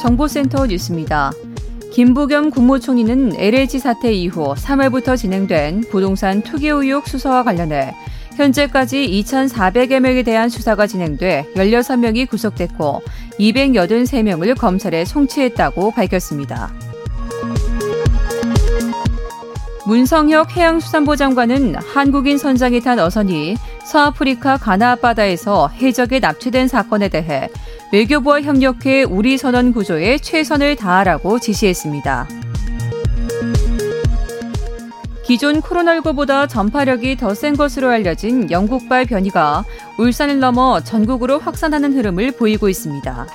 [0.00, 1.32] 정보센터 뉴스입니다.
[1.92, 7.94] 김부겸 국무총리는 LH 사태 이후 3월부터 진행된 부동산 투기 의혹 수사와 관련해
[8.36, 13.02] 현재까지 2,400여 명에 대한 수사가 진행돼 16명이 구속됐고
[13.38, 16.72] 283명을 검찰에 송치했다고 밝혔습니다.
[19.86, 27.48] 문성혁 해양수산부 장관은 한국인 선장이 탄 어선이 서아프리카 가나 앞바다에서 해적에 납치된 사건에 대해
[27.92, 32.28] 외교부와 협력해 우리 선언 구조에 최선을 다하라고 지시했습니다.
[35.24, 39.64] 기존 코로나19보다 전파력이 더 센 것으로 알려진 영국발 변이가
[39.98, 43.26] 울산을 넘어 전국으로 확산하는 흐름을 보이고 있습니다.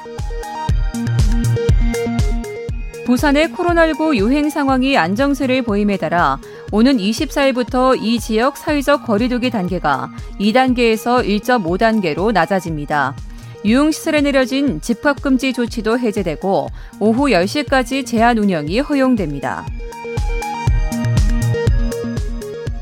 [3.05, 6.39] 부산의 코로나19 유행 상황이 안정세를 보임에 따라
[6.75, 10.09] 오는 24일부터 이 지역 사회적 거리두기 단계가
[10.41, 13.15] 2단계에서 1.5단계로 낮아집니다.
[13.63, 16.67] 유흥시설에 내려진 집합금지 조치도 해제되고
[16.99, 19.65] 오후 10시까지 제한 운영이 허용됩니다.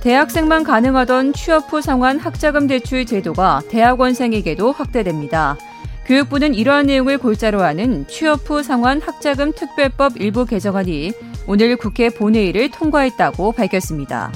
[0.02, 5.56] 대학생만 가능하던 취업 후 상환 학자금 대출 제도가 대학원생에게도 확대됩니다.
[6.08, 11.14] 교육부는 이러한 내용을 골자로 하는 취업 후 상환 학자금 특별법 일부 개정안이
[11.48, 14.32] 오늘 국회 본회의를 통과했다고 밝혔습니다.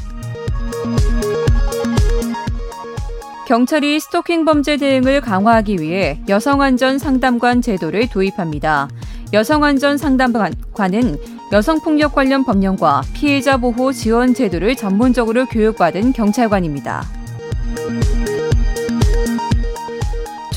[3.47, 8.89] 경찰이 스토킹 범죄 대응을 강화하기 위해 여성안전 상담관 제도를 도입합니다.
[9.31, 11.17] 여성안전 상담관은
[11.53, 17.05] 여성폭력 관련 법령과 피해자 보호 지원 제도를 전문적으로 교육받은 경찰관입니다.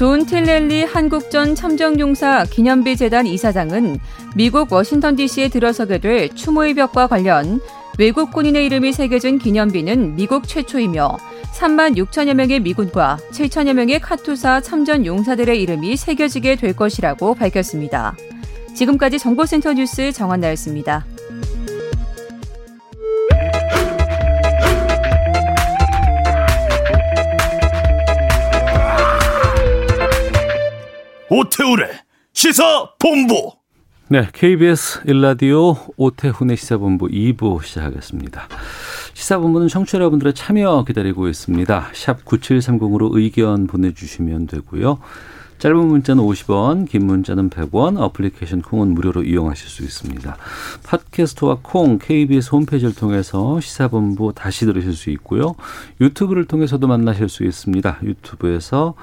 [0.00, 3.98] 존 틸렐리 한국전 참전용사 기념비 재단 이사장은
[4.34, 7.60] 미국 워싱턴 DC에 들어서게 될 추모의 벽과 관련
[7.98, 11.18] 외국 군인의 이름이 새겨진 기념비는 미국 최초이며
[11.52, 18.16] 3만 6천여 명의 미군과 7천여 명의 카투사 참전 용사들의 이름이 새겨지게 될 것이라고 밝혔습니다.
[18.74, 21.04] 지금까지 정보센터 뉴스 정한나였습니다.
[31.32, 31.86] 오태우래
[32.32, 33.52] 시사 본부.
[34.08, 38.48] 네, KBS 일라디오 오태훈의 시사본부 2부 시작하겠습니다.
[39.14, 41.90] 시사본부는 청취자 여러분들의 참여 기다리고 있습니다.
[41.94, 44.98] 샵 9730으로 의견 보내주시면 되고요.
[45.60, 50.36] 짧은 문자는 50원, 긴 문자는 100원, 어플리케이션 콩은 무료로 이용하실 수 있습니다.
[50.84, 55.54] 팟캐스트와 콩, KBS 홈페이지를 통해서 시사본부 다시 들으실 수 있고요.
[56.00, 57.98] 유튜브를 통해서도 만나실 수 있습니다.
[58.02, 58.94] 유튜브에서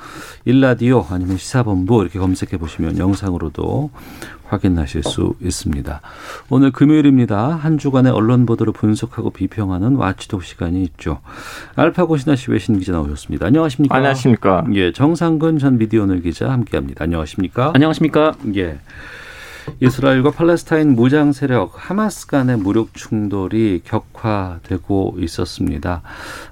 [0.46, 3.92] 일라디오 아니면 시사본부 이렇게 검색해 보시면 영상으로도
[4.50, 6.02] 확인하실 수 있습니다.
[6.50, 7.56] 오늘 금요일입니다.
[7.56, 11.20] 한 주간의 언론 보도를 분석하고 비평하는 와치독 시간이 있죠.
[11.76, 13.46] 알파고 신하시 외신 기자 나오셨습니다.
[13.46, 13.96] 안녕하십니까?
[13.96, 14.66] 안녕하십니까?
[14.74, 17.04] 예, 정상근 전 미디어오늘 기자 함께합니다.
[17.04, 17.72] 안녕하십니까?
[17.74, 18.34] 안녕하십니까?
[18.56, 18.80] 예.
[19.80, 26.02] 이스라엘과 팔레스타인 무장 세력 하마스 간의 무력 충돌이 격화되고 있었습니다.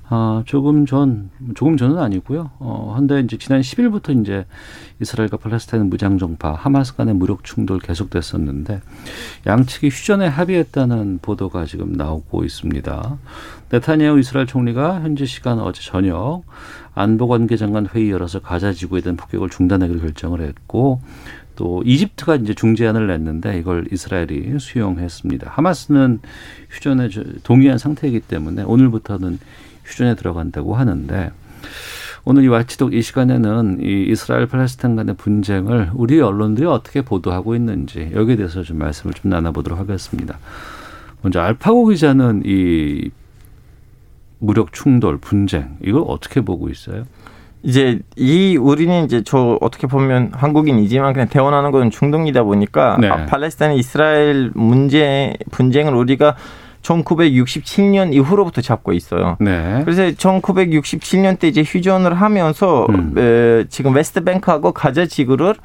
[0.07, 2.51] 아, 조금 전, 조금 전은 아니고요.
[2.59, 4.45] 어, 한데 이제 지난 10일부터 이제
[5.01, 8.81] 이스라엘과 팔레스타인 무장 정파 하마스 간의 무력 충돌 계속됐었는데
[9.47, 13.17] 양측이 휴전에 합의했다는 보도가 지금 나오고 있습니다.
[13.71, 16.43] 네타냐후 이스라엘 총리가 현지 시간 어제 저녁
[16.93, 21.01] 안보관계장관 회의 열어서 가자 지구에 대한 폭격을 중단하기로 결정을 했고
[21.55, 25.51] 또 이집트가 이제 중재안을 냈는데 이걸 이스라엘이 수용했습니다.
[25.51, 26.19] 하마스는
[26.69, 27.09] 휴전에
[27.43, 29.39] 동의한 상태이기 때문에 오늘부터는
[29.85, 31.31] 휴전에 들어간다고 하는데
[32.25, 38.11] 오늘 이 와치독 이 시간에는 이 이스라엘 팔레스타인 간의 분쟁을 우리 언론들이 어떻게 보도하고 있는지
[38.13, 40.39] 여기에 대해서 좀 말씀을 좀 나눠보도록 하겠습니다.
[41.21, 43.11] 먼저 알파고 기자는 이
[44.39, 47.05] 무력 충돌 분쟁 이걸 어떻게 보고 있어요?
[47.65, 53.09] 이제 이 우리는 이제 저 어떻게 보면 한국인이지만 그냥 대원하는 것은 중동이다 보니까 네.
[53.09, 56.35] 아, 팔레스타인 이스라엘 문제 분쟁을 우리가
[56.83, 59.37] 1967년 이후로부터 잡고 있어요.
[59.39, 59.81] 네.
[59.83, 63.15] 그래서 1967년 때 이제 휴전을 하면서 음.
[63.17, 65.55] 에, 지금 웨스트뱅크하고 가자 지구를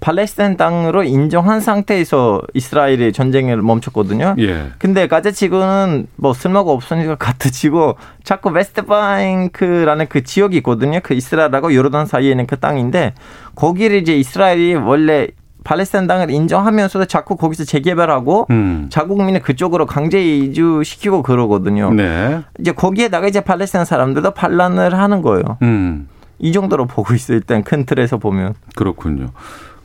[0.00, 4.36] 팔레스타인 땅으로 인정한 상태에서 이스라엘이 전쟁을 멈췄거든요.
[4.38, 4.70] 예.
[4.78, 11.00] 근데 가자 지구는 뭐 쓸모가 없으니까 가트 치고 자꾸 웨스트뱅크라는 그 지역이 있거든요.
[11.02, 13.14] 그 이스라엘하고 요르단 사이에 있는 그 땅인데
[13.54, 15.28] 거기를 이제 이스라엘이 원래
[15.64, 18.86] 팔레스타인 땅을 인정하면서도 자꾸 거기서 재개발하고 음.
[18.90, 21.92] 자국민을 그쪽으로 강제 이주시키고 그러거든요.
[21.92, 22.40] 네.
[22.58, 25.58] 이제 거기에다가 이제 팔레스타인 사람들도 반란을 하는 거예요.
[25.62, 26.08] 음.
[26.38, 27.36] 이 정도로 보고 있어요.
[27.36, 28.54] 일단 큰 틀에서 보면.
[28.76, 29.30] 그렇군요.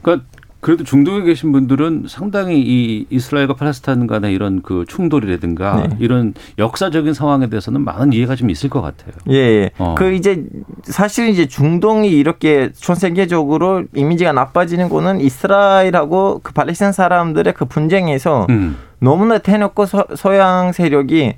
[0.03, 0.27] 그러니까
[0.63, 5.97] 그래도 중동에 계신 분들은 상당히 이 이스라엘과 팔레스타인 간의 이런 그 충돌이라든가 네.
[5.99, 9.11] 이런 역사적인 상황에 대해서는 많은 이해가 좀 있을 것 같아요.
[9.29, 9.35] 예.
[9.35, 9.71] 예.
[9.77, 9.95] 어.
[9.97, 10.45] 그 이제
[10.83, 18.47] 사실 이제 중동이 이렇게 전 세계적으로 이미지가 나빠지는 거는 이스라엘하고 그 팔레스타인 사람들의 그 분쟁에서
[18.49, 18.77] 음.
[18.99, 21.33] 너무나 대놓고 서, 서양 세력이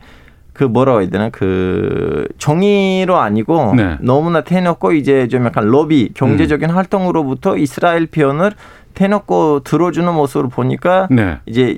[0.55, 3.97] 그 뭐라고 해야 되나 그 정의로 아니고 네.
[3.99, 6.75] 너무나 대놓고 이제 좀 약간 로비 경제적인 음.
[6.75, 8.53] 활동으로부터 이스라엘 편을
[8.93, 11.39] 대놓고 들어주는 모습을 보니까 네.
[11.45, 11.77] 이제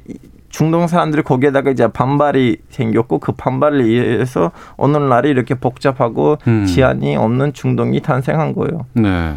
[0.50, 6.66] 중동 사람들이 거기에다가 이제 반발이 생겼고 그 반발을 위해서 오늘날이 이렇게 복잡하고 음.
[6.66, 8.86] 지안이 없는 중동이 탄생한 거예요.
[8.94, 9.34] 네.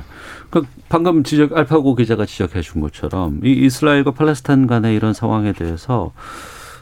[0.50, 6.12] 그 방금 지적 알파고 기자가 지적해 준 것처럼 이 이스라엘과 팔레스타인 간의 이런 상황에 대해서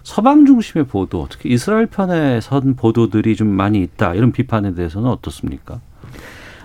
[0.02, 4.14] 서방 중심의 보도, 특히 이스라엘 편에 선 보도들이 좀 많이 있다.
[4.14, 5.80] 이런 비판에 대해서는 어떻습니까?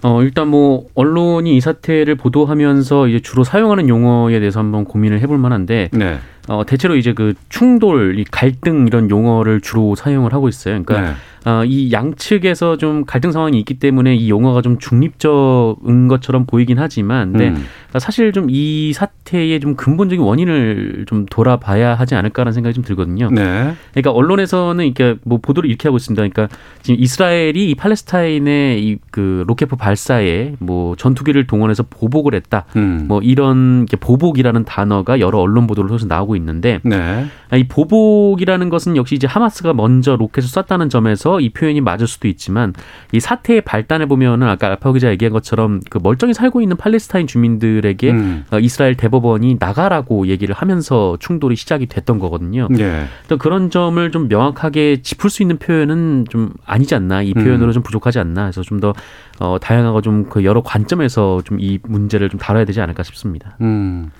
[0.03, 5.37] 어, 일단 뭐, 언론이 이 사태를 보도하면서 이제 주로 사용하는 용어에 대해서 한번 고민을 해볼
[5.37, 6.19] 만한데, 네.
[6.49, 10.83] 어, 대체로 이제 그 충돌, 이 갈등 이런 용어를 주로 사용을 하고 있어요.
[10.83, 11.17] 그러니까 네.
[11.45, 17.31] 어, 이 양측에서 좀 갈등 상황이 있기 때문에 이 용어가 좀 중립적인 것처럼 보이긴 하지만,
[17.31, 17.65] 근데 음.
[17.99, 23.29] 사실 좀 이 사태의 좀 근본적인 원인을 좀 돌아봐야 하지 않을까라는 생각이 좀 들거든요.
[23.31, 23.73] 네.
[23.91, 26.21] 그러니까 언론에서는 이렇게 뭐 보도를 이렇게 하고 있습니다.
[26.21, 32.65] 그러니까 지금 이스라엘이 이 팔레스타인의 이 그 로켓포 발사에 뭐 전투기를 동원해서 보복을 했다.
[32.75, 33.05] 음.
[33.07, 37.27] 뭐 이런 보복이라는 단어가 여러 언론 보도를 통해서 나오고 있는데, 네.
[37.53, 42.73] 이 보복이라는 것은 역시 이제 하마스가 먼저 로켓을 쐈다는 점에서 이 표현이 맞을 수도 있지만
[43.11, 48.11] 이 사태의 발단을 보면은 아까 알파 기자 얘기한 것처럼 그 멀쩡히 살고 있는 팔레스타인 주민들에게
[48.11, 48.45] 음.
[48.51, 52.67] 어, 이스라엘 대법원이 나가라고 얘기를 하면서 충돌이 시작이 됐던 거거든요.
[52.69, 53.05] 네.
[53.39, 57.71] 그런 점을 좀 명확하게 짚을 수 있는 표현은 좀 아니지 않나 이 표현으로 음.
[57.71, 58.93] 좀 부족하지 않나 해서 좀 더
[59.39, 63.55] 어, 다양하고 좀 그 여러 관점에서 좀 이 문제를 좀 다뤄야 되지 않을까 싶습니다.
[63.61, 64.11] 음.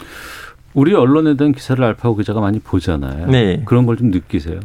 [0.74, 3.28] 우리 언론에 대한 기사를 알파고 기자가 많이 보잖아요.
[3.28, 3.62] 네.
[3.66, 4.60] 그런 걸 좀 느끼세요?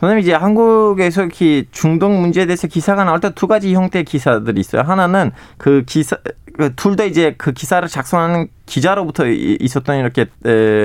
[0.00, 4.82] 선생님 이제 한국에서 이렇게 중동 문제에 대해서 기사가 나올 때 두 가지 형태의 기사들이 있어요.
[4.82, 6.16] 하나는 그 기사
[6.56, 10.26] 그둘다 이제 그 기사를 작성하는 기자로부터 있었던 이렇게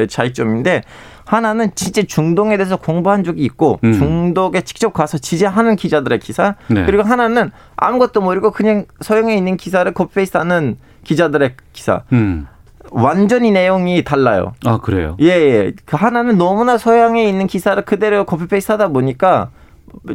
[0.10, 0.84] 차이점인데
[1.26, 3.94] 하나는 진짜 중동에 대해서 공부한 적이 있고 음.
[3.94, 6.86] 중동에 직접 가서 취재하는 기자들의 기사 네.
[6.86, 12.04] 그리고 하나는 아무것도 모르고 그냥 서양에 있는 기사를 코피페이스하는 기자들의 기사.
[12.14, 12.48] 음.
[12.96, 14.54] 완전히 내용이 달라요.
[14.66, 15.18] 아 그래요?
[15.20, 15.74] 예, 예.
[15.86, 19.50] 그 하나는 너무나 서양에 있는 기사를 그대로 커피페이스하다 보니까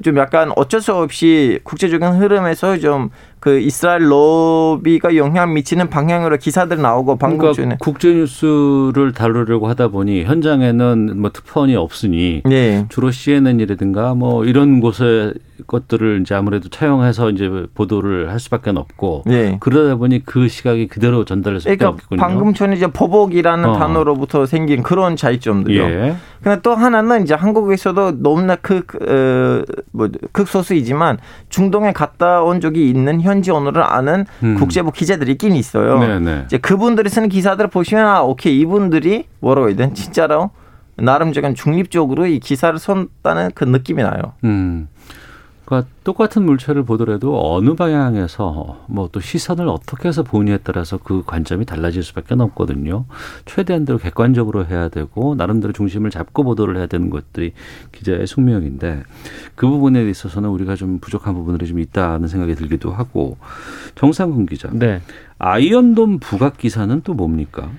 [0.02, 3.10] 좀 약간 어쩔 수 없이 국제적인 흐름에서 좀
[3.40, 9.88] 그 이스라엘 로비가 영향 미치는 방향으로 기사들 나오고 방금 그러니까 전에 국제 뉴스를 다루려고 하다
[9.88, 12.84] 보니 현장에는 뭐 특파원이 없으니 네.
[12.90, 15.32] 주로 CNN이라든가 뭐 이런 곳에
[15.66, 19.56] 것들을 이제 아무래도 차용해서 이제 보도를 할 수밖에 없고 네.
[19.60, 22.20] 그러다 보니 그 시각이 그대로 전달될 수밖에 그러니까 없겠군요.
[22.20, 23.78] 방금 전에 이제 보복이라는 어.
[23.78, 25.82] 단어로부터 생긴 그런 차이점들요.
[25.82, 26.16] 예.
[26.42, 31.18] 근데 또 하나는 이제 한국에서도 너무나 극, 그, 어, 뭐, 극소수이지만
[31.50, 34.56] 중동에 갔다 온 적이 있는 현지 언어를 아는 음.
[34.56, 35.98] 국제부 기자들이 있긴 있어요.
[35.98, 36.18] 네네.
[36.18, 36.42] 네.
[36.46, 40.50] 이제 그분들이 쓰는 기사들을 보시면 아, 오케이 이분들이 뭐라고 해야 되나 진짜로
[40.96, 44.34] 나름적인 중립적으로 이 기사를 썼다는 그 느낌이 나요.
[44.44, 44.88] 음.
[45.70, 51.64] 그러니까 똑같은 물체를 보더라도 어느 방향에서 뭐 또 시선을 어떻게 해서 보느냐에 따라서 그 관점이
[51.64, 53.04] 달라질 수밖에 없거든요.
[53.44, 57.52] 최대한대로 객관적으로 해야 되고 나름대로 중심을 잡고 보도를 해야 되는 것들이
[57.92, 59.02] 기자의 숙명인데
[59.54, 63.36] 그 부분에 있어서는 우리가 좀 부족한 부분들이 좀 있다는 생각이 들기도 하고
[63.96, 64.70] 정상근 기자.
[64.72, 65.00] 네.
[65.38, 67.70] 아이언돔 부각 기사는 또 뭡니까?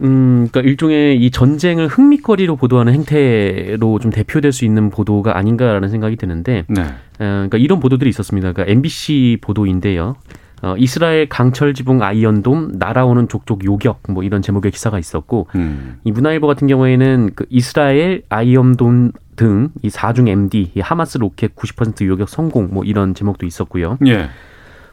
[0.00, 6.16] 음, 그러니까 일종의 이 전쟁을 흥미거리로 보도하는 행태로 좀 대표될 수 있는 보도가 아닌가라는 생각이
[6.16, 6.82] 드는데, 네.
[6.82, 8.52] 어, 그러니까 이런 보도들이 있었습니다.
[8.52, 10.16] 그러니까 MBC 보도인데요.
[10.62, 15.98] 어, 이스라엘 강철 지붕 아이언돔 날아오는 족족 요격 뭐 이런 제목의 기사가 있었고 음.
[16.04, 22.06] 이 문화일보 같은 경우에는 그 이스라엘 아이언돔 등 이 4중 MD 이 하마스 로켓 90%
[22.06, 23.98] 요격 성공 뭐 이런 제목도 있었고요.
[24.06, 24.28] 예.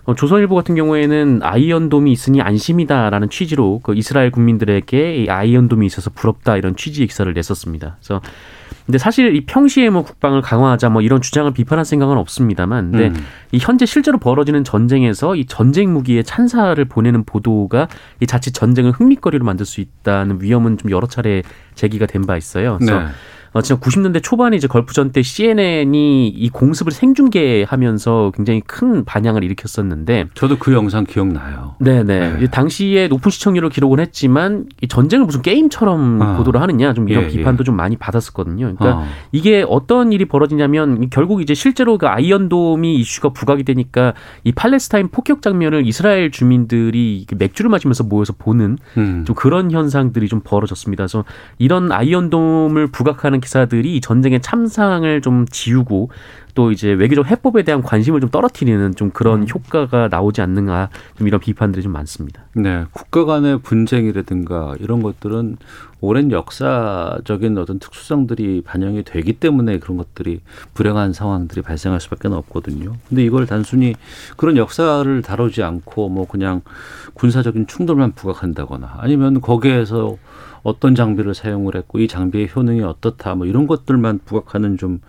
[0.05, 6.58] 어, 조선일보 같은 경우에는 아이언돔이 있으니 안심이다라는 취지로 그 이스라엘 국민들에게 이 아이언돔이 있어서 부럽다
[6.58, 7.98] 이런 취지의 기사를 냈었습니다.
[8.00, 8.22] 그래서
[8.86, 13.25] 근데 사실 이 평시에 뭐 국방을 강화하자 뭐 이런 주장을 비판할 생각은 없습니다만, 근데 음.
[13.51, 17.88] 이 현재 실제로 벌어지는 전쟁에서 이 전쟁 무기에 찬사를 보내는 보도가
[18.20, 21.43] 이 자칫 전쟁을 흥미거리로 만들 수 있다는 위험은 좀 여러 차례
[21.75, 22.77] 제기가 된 바 있어요.
[22.79, 23.05] 그래서 네.
[23.53, 30.27] 어, 지금 90년대 초반에 이제 걸프전 때 CNN이 이 공습을 생중계하면서 굉장히 큰 반향을 일으켰었는데
[30.36, 31.75] 저도 그 영상 기억나요.
[31.79, 32.38] 네네.
[32.38, 32.48] 네.
[32.48, 36.38] 당시에 높은 시청률을 기록은 했지만 이 전쟁을 무슨 게임처럼 어.
[36.38, 37.65] 보도를 하느냐 좀 이런 예, 비판도 예.
[37.65, 38.74] 좀 많이 받았었거든요.
[38.74, 39.05] 그러니까 어.
[39.34, 44.13] 이게 어떤 일이 벌어지냐면 결국 이제 실제로 그 아이언돔이 이슈가 부각이 되니까
[44.46, 49.25] 이 팔레스타인 폭격 장면을 이스라엘 주민들이 맥주를 마시면서 모여서 보는 음.
[49.25, 51.01] 좀 그런 현상들이 좀 벌어졌습니다.
[51.01, 51.25] 그래서
[51.58, 56.10] 이런 아이언돔을 부각하는 기사들이 전쟁의 참상을 좀 지우고
[56.53, 59.48] 또 이제 외교적 해법에 대한 관심을 좀 떨어뜨리는 좀 그런 음.
[59.48, 62.43] 효과가 나오지 않는가 좀 이런 비판들이 좀 많습니다.
[62.55, 65.57] 네, 국가 간의 분쟁이라든가 이런 것들은
[66.01, 70.41] 오랜 역사적인 어떤 특수성들이 반영이 되기 때문에 그런 것들이
[70.74, 72.93] 불행한 상황들이 발생할 수밖에 없거든요.
[73.07, 73.93] 근데 이걸 단순히
[74.36, 76.62] 그런 역사를 다루지 않고 뭐 그냥
[77.13, 80.17] 군사적인 충돌만 부각한다거나 아니면 거기에서
[80.63, 85.00] 어떤 장비를 사용을 했고 이 장비의 효능이 어떻다 뭐 이런 것들만 부각하는 좀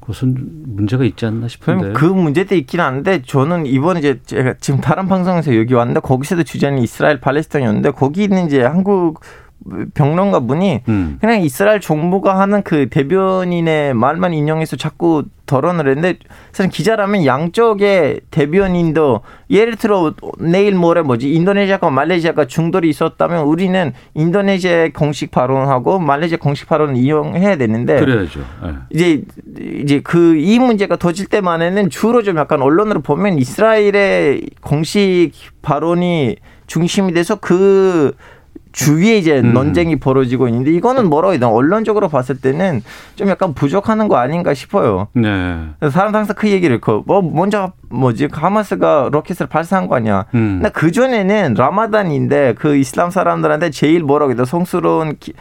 [0.00, 1.92] 그것은 문제가 있지 않나 싶은데.
[1.92, 6.78] 그 문제도 있긴 한데 저는 이번에 이제 제가 지금 다른 방송에서 여기 왔는데 거기서도 주제는
[6.78, 9.20] 이스라엘 팔레스타인이었는데 거기 있는 이제 한국
[9.94, 11.18] 평론가 분이 음.
[11.20, 16.18] 그냥 이스라엘 정부가 하는 그 대변인의 말만 인용해서 자꾸 덜어을 했는데
[16.52, 19.20] 사실 기자라면 양쪽의 대변인도
[19.50, 26.68] 예를 들어 내일 모레 뭐지 인도네시아가 말레이시아가 중돌이 있었다면 우리는 인도네시아 공식 발언하고 말레이시아 공식
[26.68, 28.40] 발언을 이용해야 되는데 그래야죠.
[28.62, 28.72] 네.
[28.90, 29.22] 이제
[29.80, 35.32] 이제 그 이 문제가 터질 때만에는 주로 좀 약간 언론으로 보면 이스라엘의 공식
[35.62, 36.36] 발언이
[36.66, 38.12] 중심이 돼서 그
[38.76, 39.54] 주위에 이제 음.
[39.54, 42.82] 논쟁이 벌어지고 있는데 이거는 뭐라고 해야 되나 언론적으로 봤을 때는
[43.14, 45.08] 좀 약간 부족하는 거 아닌가 싶어요.
[45.14, 45.70] 네.
[45.80, 50.26] 사람들 항상 그 얘기를 그뭐 먼저 뭐지 하마스가 로켓을 발사한 거 아니야.
[50.34, 50.60] 음.
[50.60, 55.32] 근데 그 전에는 라마단인데 그 이슬람 사람들한테 제일 뭐라고 해야 돼 성스러운 기,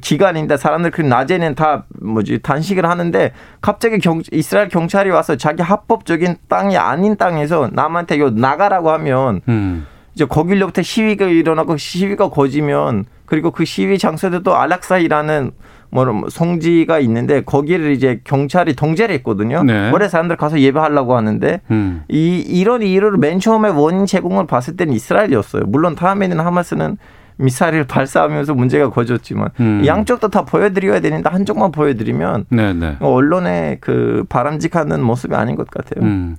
[0.00, 6.36] 기간인데 사람들 그 낮에는 다 뭐지 단식을 하는데 갑자기 경, 이스라엘 경찰이 와서 자기 합법적인
[6.48, 9.40] 땅이 아닌 땅에서 남한테 요 나가라고 하면.
[9.48, 9.86] 음.
[10.16, 15.50] 이제 거길로부터 시위가 일어나고 시위가 거지면 그리고 그 시위 장소에도 또 알락사이라는
[15.90, 19.62] 뭐 성지가 있는데 거기를 이제 경찰이 통제를 했거든요.
[19.62, 19.90] 네.
[19.90, 22.02] 원래 사람들 가서 예배하려고 하는데 음.
[22.08, 25.64] 이 이런 이유를 맨 처음에 원인 제공을 봤을 때는 이스라엘이었어요.
[25.66, 26.96] 물론 다음에는 하마스는
[27.38, 29.82] 미사일을 발사하면서 문제가 거졌지만 음.
[29.84, 32.72] 양쪽도 다 보여드려야 되는데 한쪽만 보여드리면 네네.
[32.72, 32.96] 네.
[33.00, 36.04] 언론의 그 바람직한 모습이 아닌 것 같아요.
[36.04, 36.36] 음.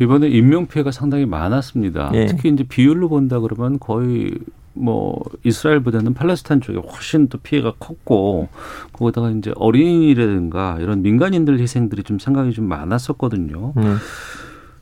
[0.00, 2.10] 이번에 인명 피해가 상당히 많았습니다.
[2.14, 2.26] 예.
[2.26, 4.32] 특히 이제 비율로 본다 그러면 거의
[4.72, 8.48] 뭐 이스라엘보다는 팔레스타인 쪽에 훨씬 더 피해가 컸고
[8.92, 13.74] 거기다가 이제 어린이라든가 이런 민간인들 희생들이 좀 생각이 좀 많았었거든요.
[13.76, 13.98] 음.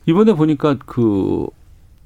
[0.05, 1.47] 이번에 보니까 그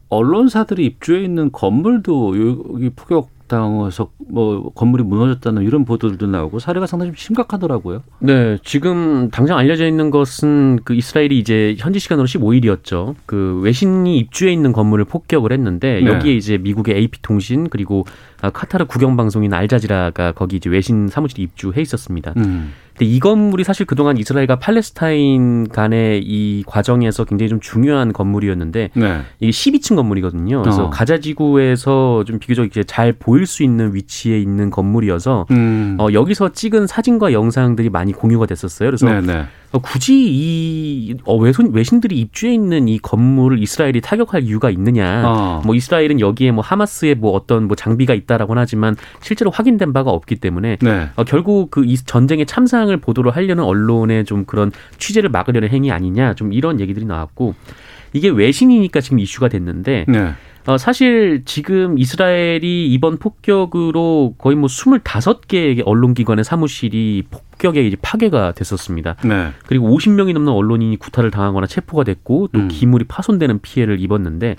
[0.10, 7.12] 언론사들이 입주해 있는 건물도 여기 폭격 당해서 뭐 건물이 무너졌다는 이런 보도들도 나오고 사례가 상당히
[7.12, 8.02] 좀 심각하더라고요.
[8.20, 13.16] 네, 지금 당장 알려져 있는 것은 그 이스라엘이 이제 현지 시간으로 15일이었죠.
[13.26, 16.06] 그 외신이 입주해 있는 건물을 폭격을 했는데 네.
[16.06, 18.06] 여기에 이제 미국의 AP 통신 그리고
[18.52, 22.34] 카타르 국영 방송인 알자지라가 거기 이제 외신 사무실에 입주해 있었습니다.
[22.38, 22.74] 음.
[22.94, 29.22] 근데 이 건물이 사실 그동안 이스라엘과 팔레스타인 간의 이 과정에서 굉장히 좀 중요한 건물이었는데 네.
[29.40, 30.62] 이게 12층 건물이거든요.
[30.62, 30.90] 그래서 어.
[30.90, 35.98] 가자 지구에서 좀 비교적 이제 잘 보일 수 있는 위치에 있는 건물이어서 음.
[36.00, 38.90] 어, 여기서 찍은 사진과 영상들이 많이 공유가 됐었어요.
[38.90, 39.46] 그래서 네네.
[39.80, 45.24] 굳이 이 어, 외손, 외신들이 입주해 있는 이 건물을 이스라엘이 타격할 이유가 있느냐?
[45.26, 45.62] 어.
[45.66, 50.36] 뭐 이스라엘은 여기에 뭐 하마스의 뭐 어떤 뭐 장비가 있다라고는 하지만 실제로 확인된 바가 없기
[50.38, 51.10] 때문에 네.
[51.16, 56.34] 어, 결국 그 이 전쟁의 참상을 보도를 하려는 언론의 좀 그런 취재를 막으려는 행위 아니냐?
[56.34, 57.56] 좀 이런 얘기들이 나왔고
[58.14, 60.06] 이게 외신이니까 지금 이슈가 됐는데.
[60.08, 60.34] 네.
[60.66, 69.16] 어, 사실 지금 이스라엘이 이번 폭격으로 거의 뭐 25개의 언론기관의 사무실이 폭격에 이제 파괴가 됐었습니다.
[69.26, 69.52] 네.
[69.66, 72.68] 그리고 50명이 넘는 언론인이 구타를 당하거나 체포가 됐고 또 음.
[72.70, 74.56] 기물이 파손되는 피해를 입었는데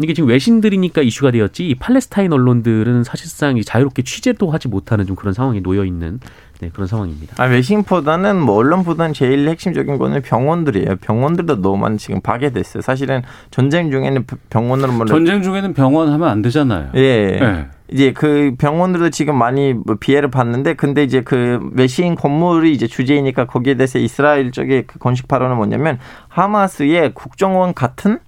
[0.00, 5.34] 이게 지금 외신들이니까 이슈가 되었지 이 팔레스타인 언론들은 사실상 자유롭게 취재도 하지 못하는 좀 그런
[5.34, 6.20] 상황에 놓여 있는
[6.62, 7.42] 네, 그런 상황입니다.
[7.42, 10.94] 아, 외신보다는 뭐 언론보다는 제일 핵심적인 거는 병원들이에요.
[11.00, 12.82] 병원들도 너무 많이 지금 파괴됐어요.
[12.82, 16.90] 사실은 전쟁 중에는 병원으로 뭐 전쟁 중에는 병원 하면 안 되잖아요.
[16.94, 17.38] 예.
[17.40, 17.66] 네.
[17.90, 23.46] 이제 그 병원들도 지금 많이 뭐 피해를 봤는데 근데 이제 그 외신 건물이 이제 주제이니까
[23.46, 28.20] 거기에 대해서 이스라엘 쪽의 그 건식 발언은 뭐냐면 하마스의 국정원 같은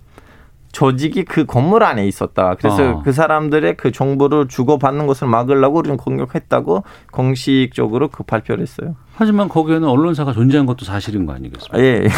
[0.74, 2.56] 조직이 그 건물 안에 있었다.
[2.56, 3.02] 그래서 어.
[3.04, 8.96] 그 사람들의 그 정보를 주고받는 것을 막으려고 우리는 공격했다고 공식적으로 그 발표를 했어요.
[9.14, 11.78] 하지만 거기에는 언론사가 존재한 것도 사실인 거 아니겠습니까?
[11.78, 12.08] 예.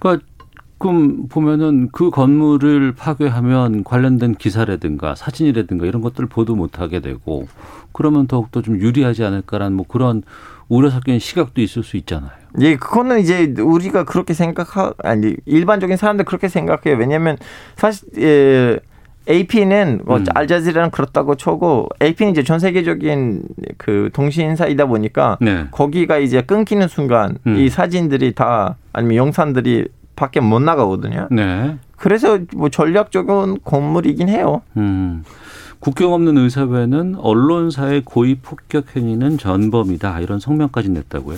[0.00, 0.26] 그러니까
[0.78, 7.46] 그럼 보면은 그 건물을 파괴하면 관련된 기사라든가 사진이라든가 이런 것들을 보도 못하게 되고
[7.92, 10.24] 그러면 더욱더 좀 유리하지 않을까라는 뭐 그런
[10.68, 12.41] 우려 섞인 시각도 있을 수 있잖아요.
[12.60, 16.98] 예, 그거는 이제 우리가 그렇게 생각하 아니 일반적인 사람들 그렇게 생각해요.
[16.98, 17.36] 왜냐하면
[17.76, 18.80] 사실 예.
[19.30, 20.24] AP는 뭐 음.
[20.34, 23.42] 알자지라는 그렇다고 쳐고 AP는 이제 전 세계적인
[23.78, 25.66] 그 동시인사이다 보니까 네.
[25.70, 27.56] 거기가 이제 끊기는 순간 음.
[27.56, 31.28] 이 사진들이 다 아니면 영상들이 밖에 못 나가거든요.
[31.30, 31.76] 네.
[31.96, 34.62] 그래서 뭐 전략적인 건물이긴 해요.
[34.76, 35.22] 음.
[35.78, 41.36] 국경 없는 의사회는 언론사의 고의 폭격 행위는 전범이다 이런 성명까지 냈다고요.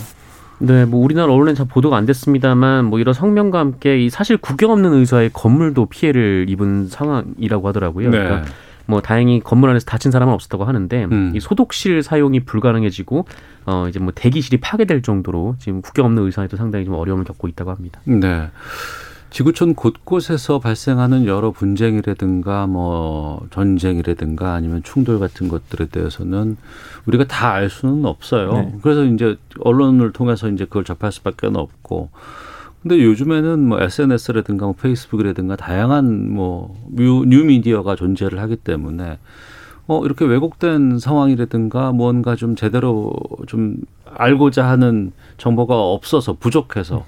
[0.59, 4.71] 네, 뭐 우리나라 언론에 잘 보도가 안 됐습니다만 뭐 이런 성명과 함께 이 사실 국경
[4.71, 8.09] 없는 의사의 건물도 피해를 입은 상황이라고 하더라고요.
[8.09, 8.17] 네.
[8.17, 8.51] 그러니까
[8.85, 11.31] 뭐 다행히 건물 안에서 다친 사람은 없었다고 하는데 음.
[11.35, 13.25] 이 소독실 사용이 불가능해지고
[13.65, 17.71] 어 이제 뭐 대기실이 파괴될 정도로 지금 국경 없는 의사에도 상당히 좀 어려움을 겪고 있다고
[17.71, 17.99] 합니다.
[18.05, 18.49] 네.
[19.35, 26.55] 지구촌 곳곳에서 발생하는 여러 분쟁이라든가 뭐 전쟁이라든가 아니면 충돌 같은 것들에 대해서는
[27.05, 28.53] 우리가 다 알 수는 없어요.
[28.53, 28.75] 네.
[28.81, 32.11] 그래서 이제 언론을 통해서 이제 그걸 접할 수밖에 없고.
[32.81, 39.19] 근데 요즘에는 뭐 SNS라든가 뭐 페이스북이라든가 다양한 뭐 뉴미디어가 존재를 하기 때문에
[39.87, 43.11] 어 이렇게 왜곡된 상황이라든가 뭔가 좀 제대로
[43.47, 43.75] 좀
[44.05, 47.03] 알고자 하는 정보가 없어서 부족해서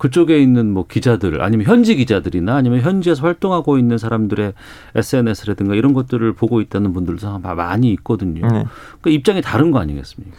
[0.00, 4.54] 그쪽에 있는 뭐 기자들 아니면 현지 기자들이나 아니면 현지에서 활동하고 있는 사람들의
[4.94, 8.48] SNS라든가 이런 것들을 보고 있다는 분들도 많이 있거든요.
[8.48, 8.64] 네.
[9.02, 10.34] 그 입장이 다른 거 아니겠습니까?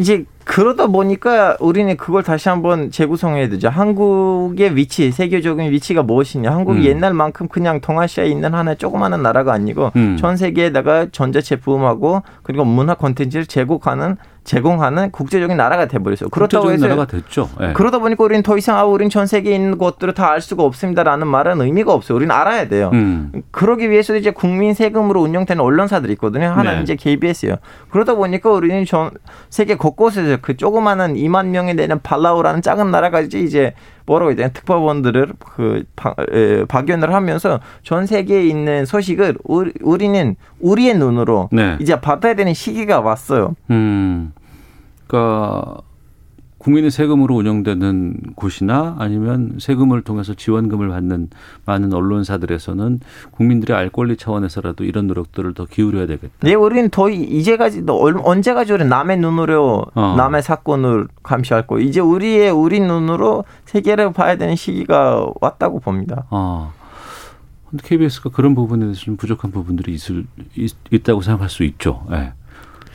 [0.00, 3.68] 이제 그러다 보니까 우리는 그걸 다시 한번 재구성해야 되죠.
[3.68, 6.50] 한국의 위치, 세계적인 위치가 무엇이냐.
[6.50, 6.84] 한국이 음.
[6.84, 10.16] 옛날만큼 그냥 동아시아에 있는 하나의 조그마한 나라가 아니고 음.
[10.18, 16.28] 전 세계에다가 전자제품하고 그리고 문화 콘텐츠를 제공하는 제공하는 국제적인 나라가 돼버렸어요.
[16.28, 17.48] 그렇다고 해서 나라가 됐죠.
[17.58, 17.72] 네.
[17.72, 21.26] 그러다 보니까 우리는 더 이상 아 우리는 전 세계에 있는 것들을 다 알 수가 없습니다라는
[21.28, 22.16] 말은 의미가 없어요.
[22.16, 22.90] 우리는 알아야 돼요.
[22.92, 23.30] 음.
[23.52, 26.46] 그러기 위해서도 이제 국민 세금으로 운영되는 언론사들이 있거든요.
[26.48, 26.82] 하나는 네.
[26.82, 27.56] 이제 KBS예요.
[27.90, 29.10] 그러다 보니까 우리는 전
[29.48, 33.74] 세계 곳곳에서 그 조그마한 2만 명이 되는 발라우라는 작은 나라가 이제
[34.06, 40.36] 뭐라고 해야 되나 특파원들을 그 파, 에, 박연을 하면서 전 세계에 있는 소식을 우리, 우리는
[40.60, 41.76] 우리의 눈으로 네.
[41.80, 43.54] 이제 받아야 되는 시기가 왔어요.
[43.70, 44.32] 음.
[45.06, 45.78] 그러니까
[46.64, 51.28] 국민의 세금으로 운영되는 곳이나 아니면 세금을 통해서 지원금을 받는
[51.66, 53.00] 많은 언론사들에서는
[53.32, 56.32] 국민들이 알 권리 차원에서라도 이런 노력들을 더 기울여야 되겠다.
[56.40, 60.14] 네, 우리는 더 이제까지 언제까지 우리 남의 눈으로 어.
[60.16, 61.78] 남의 사건을 감시할 거.
[61.78, 66.24] 이제 우리의 우리 눈으로 세계를 봐야 되는 시기가 왔다고 봅니다.
[66.30, 66.72] 어.
[67.76, 70.24] KBS가 그런 부분에 대해서 좀 부족한 부분들이 있을
[70.56, 70.72] 있,
[71.02, 72.06] 다고 생각할 수 있죠.
[72.08, 72.32] 네.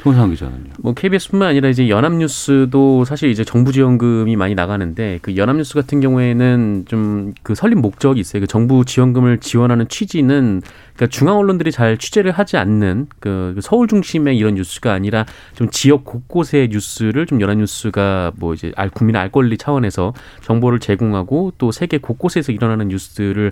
[0.04, 0.72] 송상 기자는요.
[0.80, 6.86] 뭐 KBS뿐만 아니라 이제 연합뉴스도 사실 이제 정부 지원금이 많이 나가는데 그 연합뉴스 같은 경우에는
[6.88, 8.42] 좀 그 설립 목적이 있어요.
[8.42, 10.62] 그 정부 지원금을 지원하는 취지는
[10.96, 16.04] 그러니까 중앙 언론들이 잘 취재를 하지 않는 그 서울 중심의 이런 뉴스가 아니라 좀 지역
[16.04, 21.98] 곳곳의 뉴스를 좀 연합뉴스가 뭐 이제 알 국민 알 권리 차원에서 정보를 제공하고 또 세계
[21.98, 23.52] 곳곳에서 일어나는 뉴스들을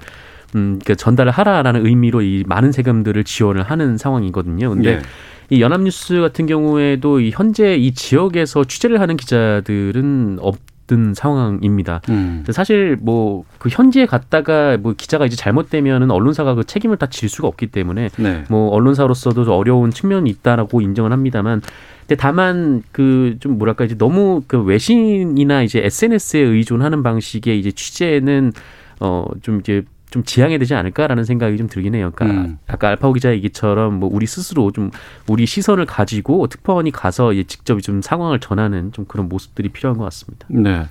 [0.55, 4.69] 음, 그 전달을 하라라는 의미로 이 많은 세금들을 지원을 하는 상황이거든요.
[4.69, 5.01] 근데 네.
[5.49, 12.01] 이 연합뉴스 같은 경우에도 이 현재 이 지역에서 취재를 하는 기자들은 없던 상황입니다.
[12.09, 12.43] 음.
[12.49, 17.47] 사실 뭐 그 현지에 갔다가 뭐 기자가 이제 잘못되면은 언론사가 그 책임을 다 질 수가
[17.47, 18.43] 없기 때문에 네.
[18.49, 21.61] 뭐 언론사로서도 어려운 측면이 있다라고 인정을 합니다만
[22.01, 28.53] 근데 다만 그 좀 뭐랄까 이제 너무 그 외신이나 이제 SNS에 의존하는 방식의 이제 취재는
[28.99, 32.11] 어좀 이제 좀 지향해야 되지 않을까라는 생각이 좀 들긴 해요.
[32.15, 32.59] 그러니까 음.
[32.67, 34.91] 아까 알파오 기자 얘기처럼 뭐 우리 스스로 좀
[35.27, 40.47] 우리 시선을 가지고 특파원이 가서 직접 좀 상황을 전하는 좀 그런 모습들이 필요한 것 같습니다.
[40.49, 40.85] 네.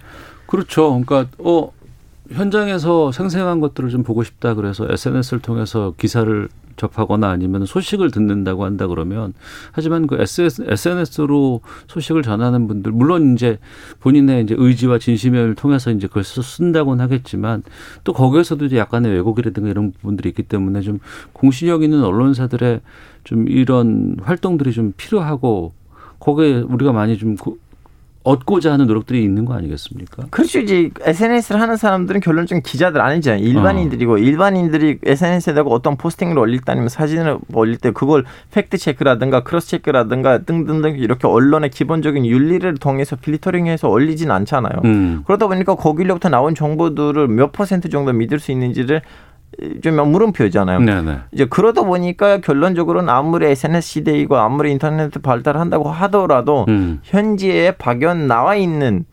[0.47, 1.01] 그렇죠.
[1.01, 1.73] 그러니까 어
[2.31, 8.87] 현장에서 생생한 것들을 좀 보고 싶다 그래서 SNS를 통해서 기사를 접하거나 아니면 소식을 듣는다고 한다
[8.87, 9.33] 그러면
[9.73, 13.59] 하지만 그 SNS로 소식을 전하는 분들 물론 이제
[14.01, 17.63] 본인의 이제 의지와 진심을 통해서 이제 그걸 쓴다고는 하겠지만
[18.05, 20.99] 또 거기에서도 이제 약간의 왜곡이라든가 이런 부분들이 있기 때문에 좀
[21.33, 22.81] 공신력 있는 언론사들의
[23.25, 25.73] 좀 이런 활동들이 좀 필요하고
[26.21, 27.37] 거기에 우리가 많이 좀
[28.27, 30.25] 얻고자 하는 노력들이 있는 거 아니겠습니까?
[30.31, 30.59] 그렇죠.
[30.59, 33.41] 이제 SNS를 하는 사람들은 결론적으로 기자들 아니잖아요.
[33.41, 34.19] 일반인들이고 어.
[34.19, 40.39] 일반인들이 SNS에다가 어떤 포스팅을 올릴 때 아니면 사진을 올릴 때 그걸 팩트 체크라든가 크로스 체크라든가
[40.39, 44.81] 등등등 이렇게 언론의 기본적인 윤리를 통해서 필터링해서 올리진 않잖아요.
[44.85, 45.23] 음.
[45.25, 49.03] 그러다 보니까 거기로부터 나온 정보들을 몇 퍼센트 정도 믿을 수 있는지를
[49.83, 50.81] 좀 물음표잖아요.
[50.81, 51.19] 네네.
[51.33, 57.01] 이제 그러다 보니까 결론적으로는 아무리 SNS 시대이고 아무리 인터넷 발달한다고 하더라도 음.
[57.03, 59.05] 현지에 파견 나와 있는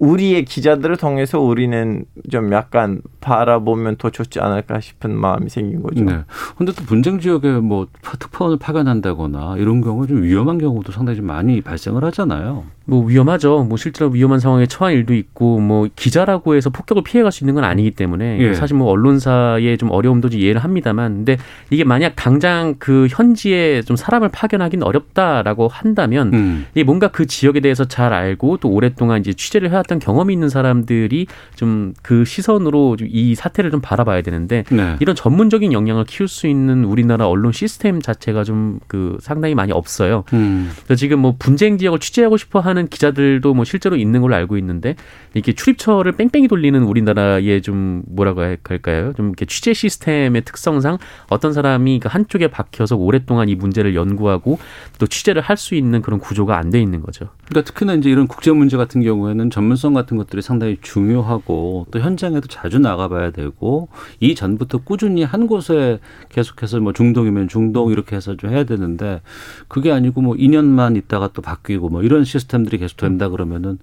[0.00, 6.02] 우리의 기자들을 통해서 우리는 좀 약간 바라보면 더 좋지 않을까 싶은 마음이 생긴 거죠.
[6.02, 6.24] 네.
[6.56, 11.60] 근데 또 분쟁 지역에 뭐 특파원을 파견한다거나 이런 경우 좀 위험한 경우도 상당히 좀 많이
[11.60, 12.64] 발생을 하잖아요.
[12.86, 13.64] 뭐 위험하죠.
[13.64, 17.64] 뭐 실제로 위험한 상황에 처한 일도 있고 뭐 기자라고 해서 폭격을 피해갈 수 있는 건
[17.64, 18.54] 아니기 때문에 예.
[18.54, 21.36] 사실 뭐 언론사의 좀 어려움도 이해를 합니다만 근데
[21.70, 26.66] 이게 만약 당장 그 현지에 좀 사람을 파견하기는 어렵다라고 한다면 음.
[26.74, 31.26] 이게 뭔가 그 지역에 대해서 잘 알고 또 오랫동안 이제 취재를 해왔던 경험이 있는 사람들이
[31.54, 34.96] 좀 그 시선으로 이 사태를 좀 바라봐야 되는데 네.
[35.00, 40.24] 이런 전문적인 역량을 키울 수 있는 우리나라 언론 시스템 자체가 좀 그 상당히 많이 없어요.
[40.32, 40.70] 음.
[40.84, 44.94] 그래서 지금 뭐 분쟁 지역을 취재하고 싶어 하는 기자들도 뭐 실제로 있는 걸로 알고 있는데
[45.32, 49.12] 이렇게 출입처를 뺑뺑이 돌리는 우리나라의 좀 뭐라고 할까요?
[49.16, 50.98] 좀 이렇게 취재 시스템의 특성상
[51.30, 54.58] 어떤 사람이 그 한쪽에 박혀서 오랫동안 이 문제를 연구하고
[54.98, 57.28] 또 취재를 할 수 있는 그런 구조가 안 돼 있는 거죠.
[57.48, 62.48] 그러니까 특히나 이제 이런 국제 문제 같은 경우에는 전문성 같은 것들이 상당히 중요하고 또 현장에도
[62.48, 68.50] 자주 나가봐야 되고 이 전부터 꾸준히 한 곳에 계속해서 뭐 중동이면 중동 이렇게 해서 좀
[68.50, 69.20] 해야 되는데
[69.68, 73.78] 그게 아니고 뭐 2년만 있다가 또 바뀌고 뭐 이런 시스템 들이 계속 된다 그러면은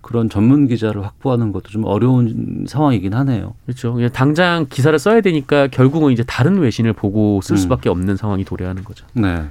[0.00, 3.54] 그런 전문 기자를 확보하는 것도 좀 어려운 상황이긴 하네요.
[3.66, 3.96] 그렇죠.
[4.12, 7.56] 당장 기사를 써야 되니까 결국은 이제 다른 외신을 보고 쓸 음.
[7.58, 9.06] 수밖에 없는 상황이 도래하는 거죠.
[9.12, 9.44] 네.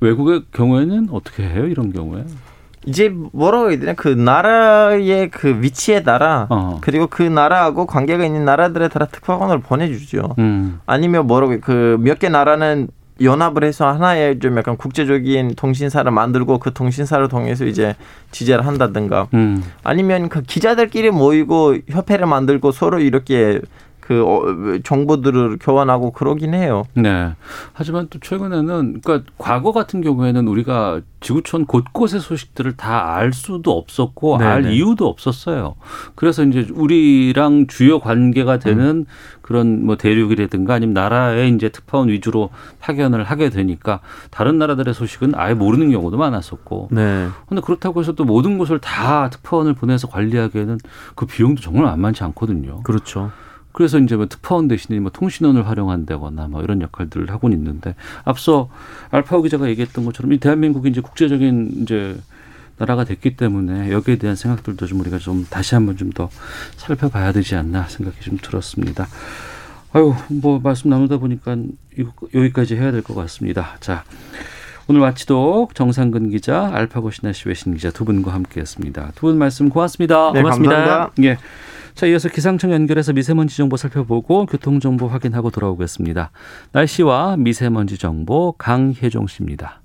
[0.00, 1.66] 외국의 경우에는 어떻게 해요?
[1.66, 2.24] 이런 경우에?
[2.86, 6.78] 이제 뭐라고 해야 되나 그 나라의 그 위치에 따라 어.
[6.82, 10.34] 그리고 그 나라하고 관계가 있는 나라들에 따라 특파원을 보내주죠.
[10.38, 10.78] 음.
[10.86, 12.88] 아니면 뭐라고 그 몇 개 나라는
[13.20, 17.94] 연합을 해서 하나의 좀 약간 국제적인 통신사를 만들고 그 통신사를 통해서 이제
[18.30, 19.62] 지재를 한다든가 음.
[19.82, 23.60] 아니면 그 기자들끼리 모이고 협회를 만들고 서로 이렇게
[24.06, 26.84] 그 어, 정보들을 교환하고 그러긴 해요.
[26.94, 27.32] 네.
[27.72, 34.38] 하지만 또 최근에는 그러니까 과거 같은 경우에는 우리가 지구촌 곳곳의 소식들을 다 알 수도 없었고
[34.38, 34.50] 네네.
[34.50, 34.74] 알 네.
[34.74, 35.74] 이유도 없었어요.
[36.14, 39.06] 그래서 이제 우리랑 주요 관계가 되는 음.
[39.42, 45.54] 그런 뭐 대륙이라든가 아니면 나라에 이제 특파원 위주로 파견을 하게 되니까 다른 나라들의 소식은 아예
[45.54, 46.88] 모르는 경우도 많았었고.
[46.90, 47.28] 네.
[47.48, 50.78] 근데 그렇다고 해서 또 모든 곳을 다 특파원을 보내서 관리하기에는
[51.14, 52.82] 그 비용도 정말 만만치 않거든요.
[52.82, 53.30] 그렇죠.
[53.76, 58.68] 그래서 이제 뭐 특파원 대신에 뭐 통신원을 활용한다거나 뭐 이런 역할들을 하고 있는데 앞서
[59.10, 62.16] 알파오 기자가 얘기했던 것처럼 이 대한민국이 이제 국제적인 이제
[62.78, 66.30] 나라가 됐기 때문에 여기에 대한 생각들도 좀 우리가 좀 다시 한번 좀 더
[66.76, 69.06] 살펴봐야 되지 않나 생각이 좀 들었습니다.
[69.92, 71.56] 아유, 뭐 말씀 나누다 보니까
[72.34, 73.76] 여기까지 해야 될 것 같습니다.
[73.80, 74.04] 자,
[74.88, 79.12] 오늘 마치도 정상근 기자, 알파고 신하씨 외신 기자 두 분과 함께했습니다.
[79.16, 80.32] 두 분 말씀 고맙습니다.
[80.32, 80.76] 네, 고맙습니다.
[80.76, 81.12] 감사합니다.
[81.24, 81.38] 예.
[81.96, 86.30] 자, 이어서 기상청 연결해서 미세먼지 정보 살펴보고 교통 정보 확인하고 돌아오겠습니다.
[86.72, 89.80] 날씨와 미세먼지 정보 강혜종 씨입니다.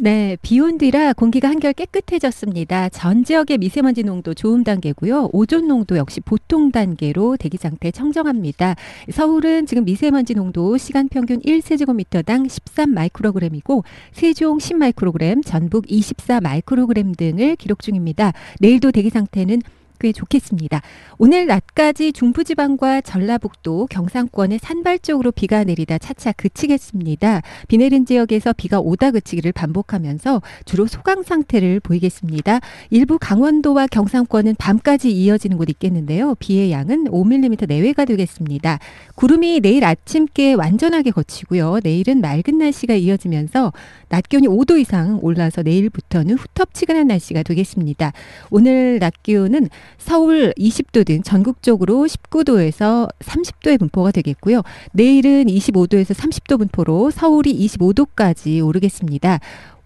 [0.00, 2.88] 네, 비 온 뒤라 공기가 한결 깨끗해졌습니다.
[2.88, 5.30] 전 지역의 미세먼지 농도 좋음 단계고요.
[5.32, 8.74] 오존 농도 역시 보통 단계로 대기 상태 청정합니다.
[9.10, 17.14] 서울은 지금 미세먼지 농도 시간 평균 1세제곱미터당 13 마이크로그램이고 세종 10 마이크로그램, 전북 24 마이크로그램
[17.14, 18.32] 등을 기록 중입니다.
[18.60, 19.62] 내일도 대기 상태는
[20.00, 20.80] 꽤 좋겠습니다.
[21.18, 27.42] 오늘 낮까지 중부지방과 전라북도, 경상권의 산발적으로 비가 내리다 차차 그치겠습니다.
[27.68, 32.60] 비 내린 지역에서 비가 오다 그치기를 반복하면서 주로 소강 상태를 보이겠습니다.
[32.90, 36.34] 일부 강원도와 경상권은 밤까지 이어지는 곳 있겠는데요.
[36.36, 38.78] 비의 양은 5mm 내외가 되겠습니다.
[39.14, 41.80] 구름이 내일 아침께 완전하게 거치고요.
[41.82, 43.72] 내일은 맑은 날씨가 이어지면서
[44.08, 48.12] 낮 기온이 5도 이상 올라서 내일부터는 후텁지근한 날씨가 되겠습니다.
[48.50, 54.62] 오늘 낮 기온은 서울 20도 등 전국적으로 19도에서 30도의 분포가 되겠고요.
[54.92, 59.40] 내일은 25도에서 30도 분포로 서울이 25도까지 오르겠습니다.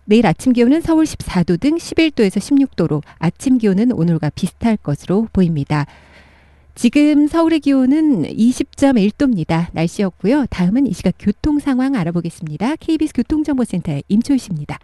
[0.05, 5.87] 내일 아침 기온은 서울 14도 등 11도에서 16도로 아침 기온은 오늘과 비슷할 것으로 보입니다.
[6.75, 9.69] 지금 서울의 기온은 20.1도입니다.
[9.73, 10.47] 날씨였고요.
[10.47, 12.77] 다음은 이 시각 교통 상황 알아보겠습니다.
[12.77, 14.79] KBS 교통정보센터의 임초희 씨입니다.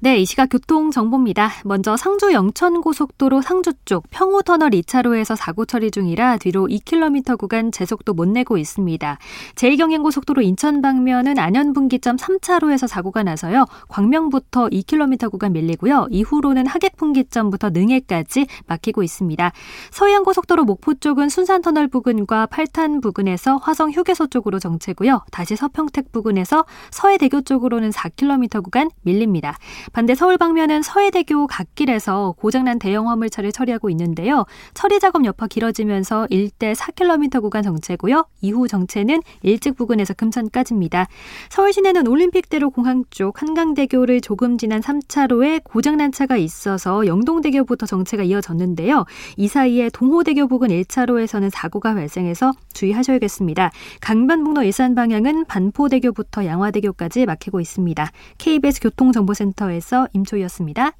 [0.00, 1.50] 네, 이 시각 교통 정보입니다.
[1.64, 7.72] 먼저 상주 영천 고속도로 상주 쪽 평호 터널 2차로에서 사고 처리 중이라 뒤로 2km 구간
[7.72, 9.18] 제속도 못 내고 있습니다.
[9.56, 13.64] 제2경행 고속도로 인천 방면은 안현 분기점 3차로에서 사고가 나서요.
[13.88, 16.06] 광명부터 2km 구간 밀리고요.
[16.12, 19.50] 이후로는 하객 분기점부터 능해까지 막히고 있습니다.
[19.90, 25.24] 서해안 고속도로 목포 쪽은 순산 터널 부근과 팔탄 부근에서 화성 휴게소 쪽으로 정체고요.
[25.32, 29.56] 다시 서평택 부근에서 서해대교 쪽으로는 4km 구간 밀립니다.
[29.92, 34.44] 반대 서울 방면은 서해대교 갓길에서 고장난 대형 화물차를 처리하고 있는데요.
[34.74, 38.26] 처리 작업 여파 길어지면서 일대 4km 구간 정체고요.
[38.40, 41.06] 이후 정체는 일찍 부근에서 금천까지입니다.
[41.48, 49.04] 서울 시내는 올림픽대로 공항 쪽 한강대교를 조금 지난 3차로에 고장난 차가 있어서 영동대교부터 정체가 이어졌는데요.
[49.36, 53.70] 이 사이에 동호대교 부근 1차로에서는 사고가 발생해서 주의하셔야겠습니다.
[54.00, 58.10] 강변북로 일산 방향은 반포대교부터 양화대교까지 막히고 있습니다.
[58.38, 60.90] KBS 교통정보센터 에서 임초희였습니다.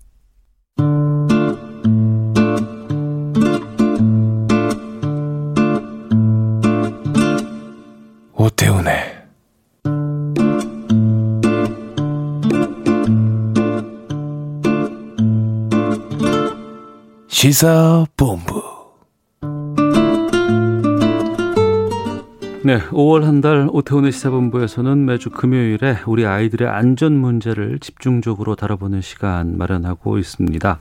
[8.35, 9.19] 오태훈의
[17.27, 18.68] 시사본부
[22.65, 29.57] 네, 5월 한 달 오태훈의 시사본부에서는 매주 금요일에 우리 아이들의 안전 문제를 집중적으로 다뤄보는 시간
[29.57, 30.79] 마련하고 있습니다.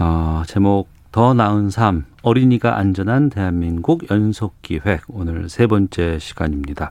[0.00, 6.90] 어, 제목 더 나은 삶 어린이가 안전한 대한민국 연속 기획 오늘 세 번째 시간입니다.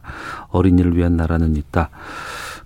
[0.49, 1.89] 어린이를 위한 나라는 있다.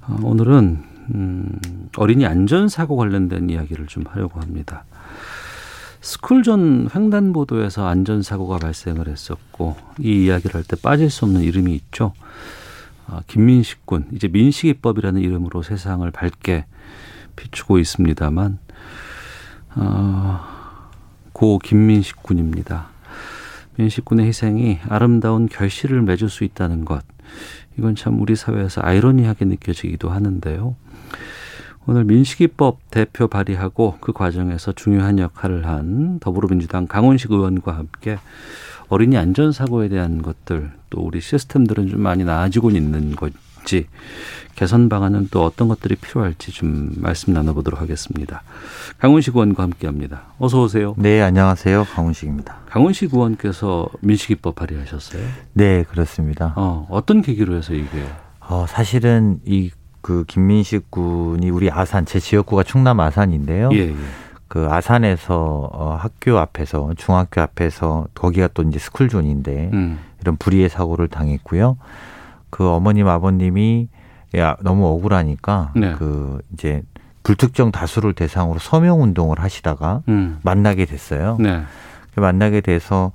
[0.08, 0.78] 어, 오늘은
[1.16, 1.50] 음,
[1.98, 4.84] 어린이 안전 사고 관련된 이야기를 좀 하려고 합니다.
[6.06, 12.14] 스쿨존 횡단보도에서 안전사고가 발생을 했었고 이 이야기를 할 때 빠질 수 없는 이름이 있죠.
[13.08, 16.66] 아, 김민식 군 이제 민식이법이라는 이름으로 세상을 밝게
[17.36, 18.60] 비추고 있습니다만
[19.78, 20.42] 어,
[21.34, 22.86] 고 김민식 군입니다.
[23.78, 27.04] 민식 군의 희생이 아름다운 결실을 맺을 수 있다는 것
[27.80, 30.76] 이건 참 우리 사회에서 아이러니하게 느껴지기도 하는데요.
[31.88, 38.18] 오늘 민식이법 대표 발의하고 그 과정에서 중요한 역할을 한 더불어민주당 강원식 의원과 함께
[38.90, 43.88] 어린이 안전사고에 대한 것들 또 우리 시스템들은 좀 많이 나아지고 있는 건지
[44.56, 48.42] 개선 방안은 또 어떤 것들이 필요할지 좀 말씀 나눠보도록 하겠습니다.
[48.98, 50.24] 강훈식 의원과 함께합니다.
[50.40, 50.96] 어서 오세요.
[50.98, 51.86] 네, 안녕하세요.
[51.94, 52.62] 강훈식입니다.
[52.68, 55.24] 강훈식 의원께서 민식이법 발의하셨어요?
[55.54, 56.54] 네, 그렇습니다.
[56.56, 58.06] 어, 어떤 계기로 해서 이게?
[58.40, 59.72] 어, 사실은 이
[60.06, 63.72] 그 김민식 군이 우리 아산 제 지역구가 충남 아산인데요.
[63.74, 63.96] 예, 예.
[64.48, 69.98] 그 아산에서 어, 학교 앞에서 중학교 앞에서 거기가 또 이제 스쿨존인데 음.
[70.22, 71.78] 이런 불의의 사고를 당했고요.
[72.52, 73.88] 그 어머님 아버님이
[74.38, 75.94] 야 너무 억울하니까 네.
[75.94, 76.84] 그 이제
[77.24, 80.38] 불특정 다수를 대상으로 서명 운동을 하시다가 음.
[80.44, 81.38] 만나게 됐어요.
[81.40, 81.64] 네.
[82.16, 83.12] 만나게 돼서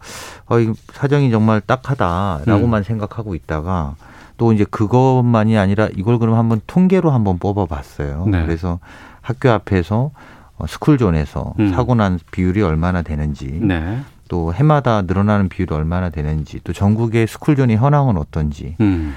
[0.46, 2.82] 어, 이 사정이 정말 딱하다라고만 음.
[2.82, 3.94] 생각하고 있다가
[4.40, 8.24] 또 이제 그것만이 아니라 이걸 그럼 한번 통계로 한번 뽑아봤어요.
[8.26, 8.42] 네.
[8.46, 8.78] 그래서
[9.20, 10.12] 학교 앞에서
[10.56, 11.68] 어, 스쿨존에서 음.
[11.68, 14.00] 사고 난 비율이 얼마나 되는지 네.
[14.28, 19.14] 또 해마다 늘어나는 비율이 얼마나 되는지 또 전국의 스쿨존의 현황은 어떤지 음.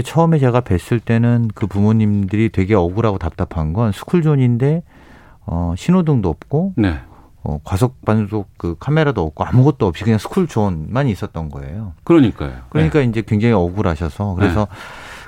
[0.00, 4.84] 처음에 제가 뵀을 때는 그 부모님들이 되게 억울하고 답답한 건 스쿨존인데
[5.44, 7.00] 어, 신호등도 없고 네.
[7.44, 11.94] 어, 과속 단속 그 카메라도 없고 아무것도 없이 그냥 스쿨 존만 있었던 거예요.
[12.04, 12.52] 그러니까요.
[12.70, 13.06] 그러니까 네.
[13.06, 14.76] 이제 굉장히 억울하셔서 그래서 네.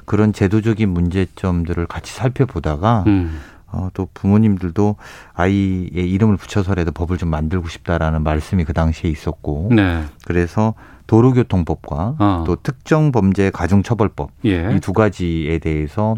[0.05, 3.40] 그런 제도적인 문제점들을 같이 살펴보다가 음.
[3.66, 4.96] 어, 또 부모님들도
[5.33, 10.05] 아이의 이름을 붙여서라도 법을 좀 만들고 싶다라는 말씀이 그 당시에 있었고 네.
[10.24, 10.74] 그래서
[11.09, 12.44] 도로교통법과 어.
[12.46, 14.74] 또 특정 범죄 가중처벌법 예.
[14.74, 16.16] 이두 가지에 대해서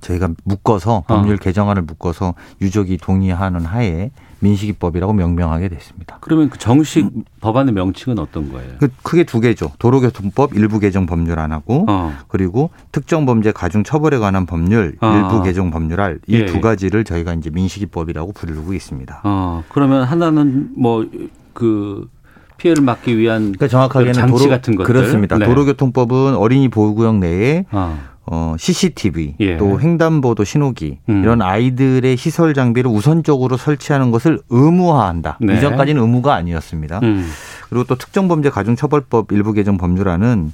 [0.00, 1.38] 저희가 묶어서 법률 어.
[1.38, 4.10] 개정안을 묶어서 유족이 동의하는 하에
[4.42, 6.18] 민식이법이라고 명명하게 됐습니다.
[6.20, 7.24] 그러면 그 정식 음.
[7.40, 8.72] 법안의 명칭은 어떤 거예요?
[8.78, 9.70] 그 크게 두 개죠.
[9.78, 12.12] 도로교통법 일부 개정 법률안하고 어.
[12.28, 15.14] 그리고 특정 범죄 가중 처벌에 관한 법률 어.
[15.14, 16.60] 일부 개정 법률안 이두 예.
[16.60, 19.20] 가지를 저희가 이제 민식이법이라고 부르고 있습니다.
[19.24, 19.64] 어.
[19.68, 22.08] 그러면 하나는 뭐그
[22.56, 25.38] 피해를 막기 위한 그러니까 정확하게는 장치 도로, 같은 것들 그렇습니다.
[25.38, 25.46] 네.
[25.46, 27.98] 도로교통법은 어린이 보호구역 내에 어.
[28.24, 29.56] 어, CCTV 예.
[29.56, 31.22] 또 횡단보도 신호기 음.
[31.22, 35.38] 이런 아이들의 시설 장비를 우선적으로 설치하는 것을 의무화한다.
[35.40, 35.56] 네.
[35.56, 37.00] 이전까지는 의무가 아니었습니다.
[37.02, 37.28] 음.
[37.68, 40.52] 그리고 또 특정범죄 가중처벌법 일부 개정 법률안은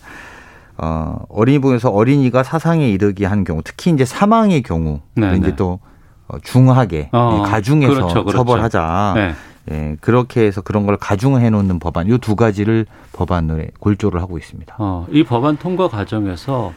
[0.78, 5.57] 어, 어린이보에서 어린이가 사상에 이르게 한 경우, 특히 이제 사망의 경우, 네, 이제 네.
[5.57, 5.81] 또
[6.28, 8.38] 어, 중하게 어, 가중해서 그렇죠, 그렇죠.
[8.38, 9.12] 처벌하자.
[9.16, 9.35] 네.
[9.70, 14.76] 예, 그렇게 해서 그런 걸 가중해 놓는 법안 이 두 가지를 법안에 골조를 하고 있습니다.
[14.78, 16.72] 어, 이 법안 통과 과정에서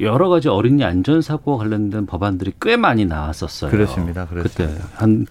[0.00, 3.70] 여러 가지 어린이 안전 사고와 관련된 법안들이 꽤 많이 나왔었어요.
[3.70, 4.26] 그렇습니다.
[4.26, 4.66] 그렇습니다.
[4.66, 5.26] 그때 한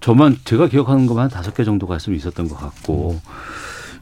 [0.00, 3.18] 저만 제가 기억하는 것만 한 다섯 개 정도가 있었던 것 같고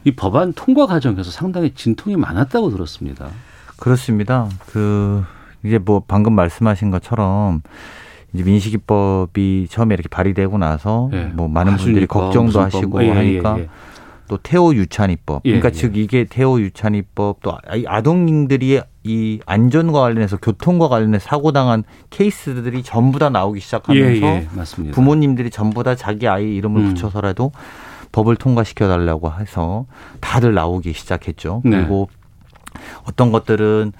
[0.03, 3.27] 이 법안 통과 과정에서 상당히 진통이 많았다고 들었습니다.
[3.77, 4.49] 그렇습니다.
[4.67, 5.23] 그
[5.63, 7.61] 이제 뭐 방금 말씀하신 것처럼
[8.35, 11.23] 이제 민식이법이 처음에 이렇게 발의되고 나서 예.
[11.33, 13.69] 뭐 많은 분들이 걱정도 하시고 예, 예, 하니까 예,
[14.27, 15.43] 또 태호 유찬이법.
[15.45, 21.83] 예, 그러니까 즉 이게 태호 유찬이법 또 아동들이 이 안전과 관련해서 교통과 관련해서 사고 당한
[22.09, 24.47] 케이스들이 전부 다 나오기 시작하면서 예,
[24.85, 26.87] 예, 부모님들이 전부 다 자기 아이 이름을 음.
[26.89, 27.51] 붙여서라도
[28.11, 29.85] 법을 통과시켜 달라고 해서
[30.19, 31.61] 다들 나오기 시작했죠.
[31.63, 31.77] 네.
[31.77, 32.09] 그리고
[33.05, 33.93] 어떤 것들은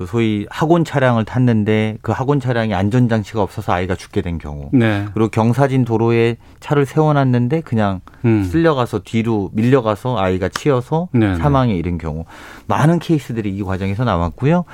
[0.00, 4.70] 그 소위 학원 차량을 탔는데 그 학원 차량이 안전 장치가 없어서 아이가 죽게 된 경우.
[4.72, 5.04] 네.
[5.12, 8.42] 그리고 경사진 도로에 차를 세워놨는데 그냥 음.
[8.42, 11.36] 쓸려가서 뒤로 밀려가서 아이가 치여서 네, 네.
[11.36, 12.24] 사망에 이른 경우.
[12.66, 14.64] 많은 케이스들이 이 과정에서 나왔고요.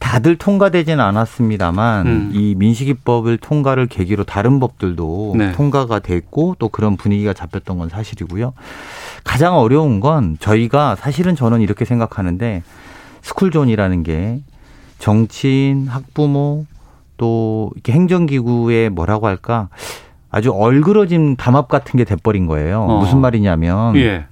[0.00, 2.30] 다들 통과되지는 않았습니다만 음.
[2.34, 5.52] 이 민식이법을 통과를 계기로 다른 법들도 네.
[5.52, 8.54] 통과가 됐고 또 그런 분위기가 잡혔던 건 사실이고요.
[9.22, 12.64] 가장 어려운 건 저희가 사실은 저는 이렇게 생각하는데
[13.22, 14.40] 스쿨존이라는 게
[14.98, 16.66] 정치인, 학부모
[17.16, 19.68] 또 이렇게 행정기구의 뭐라고 할까
[20.30, 22.82] 아주 얼그러진 담합 같은 게 돼버린 거예요.
[22.82, 22.98] 어.
[23.00, 24.26] 무슨 말이냐면 예.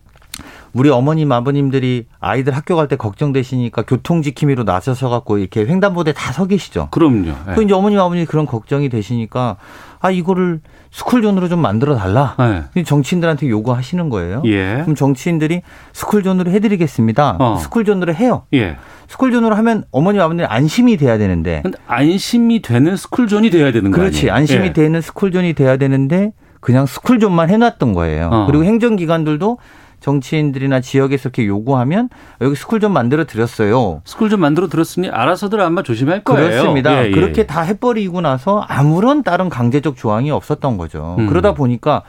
[0.72, 6.32] 우리 어머님 아버님들이 아이들 학교 갈 때 걱정되시니까 교통 지킴이로 나서서 갖고 이렇게 횡단보도에 다
[6.32, 6.88] 서 계시죠.
[6.90, 7.22] 그럼요.
[7.46, 7.54] 네.
[7.54, 9.56] 그 이제 어머님 아버님이 그런 걱정이 되시니까
[10.00, 10.60] 아 이거를
[10.96, 12.34] 스쿨존으로 좀 만들어 달라.
[12.74, 12.82] 네.
[12.82, 14.42] 정치인들한테 요구하시는 거예요.
[14.46, 14.80] 예.
[14.80, 15.60] 그럼 정치인들이
[15.92, 17.36] 스쿨존으로 해드리겠습니다.
[17.38, 17.58] 어.
[17.58, 18.44] 스쿨존으로 해요.
[18.54, 18.78] 예.
[19.08, 21.62] 스쿨존으로 하면 어머님 아버님 안심이 돼야 되는데.
[21.86, 24.08] 안심이 되는 스쿨존이 돼야 되는 거예요.
[24.08, 24.30] 그렇지.
[24.30, 24.72] 안심이 예.
[24.72, 28.30] 되는 스쿨존이 돼야 되는데 그냥 스쿨존만 해놨던 거예요.
[28.32, 28.46] 어.
[28.46, 29.58] 그리고 행정기관들도
[30.00, 32.08] 정치인들이나 지역에서 이렇게 요구하면
[32.40, 34.02] 여기 스쿨존 만들어 드렸어요.
[34.04, 36.48] 스쿨존 만들어 드렸으니 알아서들 아마 조심할 거예요.
[36.48, 37.04] 그렇습니다.
[37.04, 37.10] 예, 예.
[37.10, 41.16] 그렇게 다 해버리고 나서 아무런 다른 강제적 조항이 없었던 거죠.
[41.18, 41.26] 음.
[41.26, 42.02] 그러다 보니까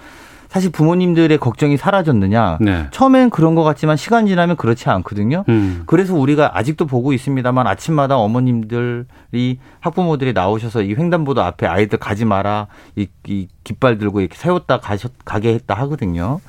[0.48, 2.60] 사실 부모님들의 걱정이 사라졌느냐?
[2.62, 2.88] 네.
[2.92, 5.44] 처음엔 그런 것 같지만 시간 지나면 그렇지 않거든요.
[5.50, 5.84] 음.
[5.86, 12.68] 그래서 우리가 아직도 보고 있습니다만 아침마다 어머님들이 학부모들이 나오셔서 이 횡단보도 앞에 아이들 가지 마라
[12.96, 16.40] 이, 이 깃발 들고 이렇게 세웠다 가셨 가게 했다 하거든요.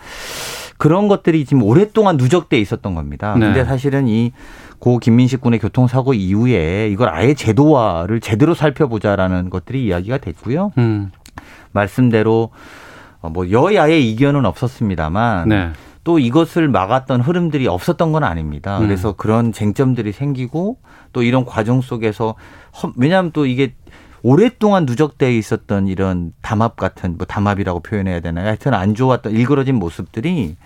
[0.78, 3.34] 그런 것들이 지금 오랫동안 누적돼 있었던 겁니다.
[3.34, 3.46] 네.
[3.46, 4.32] 근데 사실은 이
[4.78, 10.72] 고 김민식 군의 교통사고 이후에 이걸 아예 제도화를 제대로 살펴보자라는 것들이 이야기가 됐고요.
[10.78, 11.10] 음.
[11.72, 12.50] 말씀대로
[13.20, 15.70] 어, 뭐 여야의 이견은 없었습니다만 네.
[16.04, 18.78] 또 이것을 막았던 흐름들이 없었던 건 아닙니다.
[18.78, 18.86] 음.
[18.86, 20.78] 그래서 그런 쟁점들이 생기고
[21.12, 22.36] 또 이런 과정 속에서
[22.96, 23.74] 왜냐하면 또 이게
[24.22, 28.46] 오랫동안 누적되어 있었던 이런 담합 같은 뭐 담합이라고 표현해야 되나요?
[28.46, 30.56] 하여튼 안 좋았던 일그러진 모습들이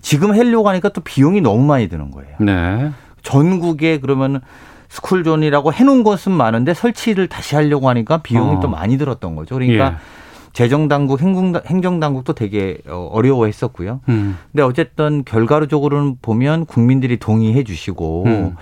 [0.00, 2.36] 지금 하려고 하니까 또 비용이 너무 많이 드는 거예요.
[2.40, 2.90] 네.
[3.22, 4.40] 전국에 그러면
[4.88, 8.60] 스쿨존이라고 해놓은 것은 많은데 설치를 다시 하려고 하니까 비용이 어.
[8.60, 9.54] 또 많이 들었던 거죠.
[9.54, 10.23] 그러니까 예.
[10.54, 14.00] 재정당국, 행정당국도 되게 어, 어려워했었고요.
[14.08, 14.38] 음.
[14.52, 18.56] 근데 어쨌든 결과적으로는 보면 국민들이 동의해 주시고 음.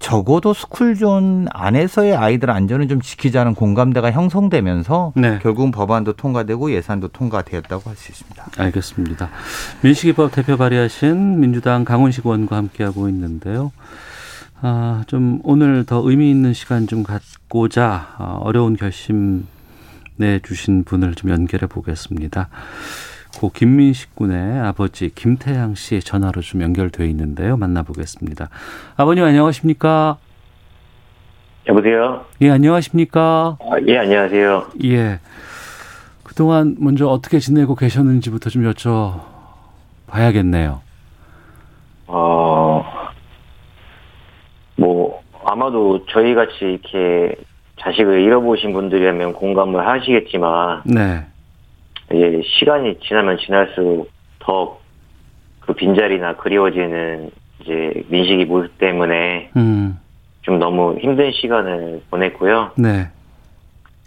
[0.00, 5.38] 적어도 스쿨존 안에서의 아이들 안전을 좀 지키자는 공감대가 형성되면서 네.
[5.40, 8.46] 결국은 법안도 통과되고 예산도 통과되었다고 할 수 있습니다.
[8.58, 9.30] 알겠습니다.
[9.82, 13.72] 민식이법 대표 발의하신 민주당 강훈식 의원과 함께하고 있는데요.
[14.60, 19.46] 아, 좀 오늘 더 의미 있는 시간 좀 갖고자 아, 어려운 결심
[20.16, 22.48] 내주신 분을 좀 연결해 보겠습니다.
[23.38, 27.56] 고 김민식 군의 아버지 김태양 씨 전화로 좀 연결돼 있는데요.
[27.56, 28.48] 만나보겠습니다.
[28.96, 30.16] 아버님 안녕하십니까?
[31.68, 32.24] 여보세요?
[32.40, 33.58] 예, 안녕하십니까?
[33.60, 34.68] 아, 예, 안녕하세요.
[34.84, 35.20] 예.
[36.22, 40.80] 그동안 먼저 어떻게 지내고 계셨는지부터 좀 여쭤봐야겠네요.
[42.06, 42.84] 어,
[44.76, 47.34] 뭐, 아마도 저희 같이 이렇게
[47.80, 51.24] 자식을 잃어보신 분들이라면 공감을 하시겠지만, 네.
[52.12, 54.86] 이제 시간이 지나면 지날수록 더
[55.66, 59.98] 그 빈자리나 그리워지는 이제 민식이 모습 때문에 음.
[60.42, 62.70] 좀 너무 힘든 시간을 보냈고요.
[62.76, 63.08] 네.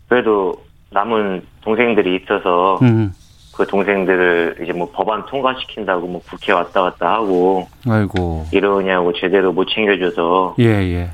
[0.08, 0.56] 그래도
[0.92, 3.12] 남은 동생들이 있어서 음.
[3.54, 9.68] 그 동생들을 이제 뭐 법안 통과시킨다고 뭐 국회 왔다 갔다 하고 아이고 이러냐고 제대로 못
[9.68, 11.10] 챙겨줘서 예예 예.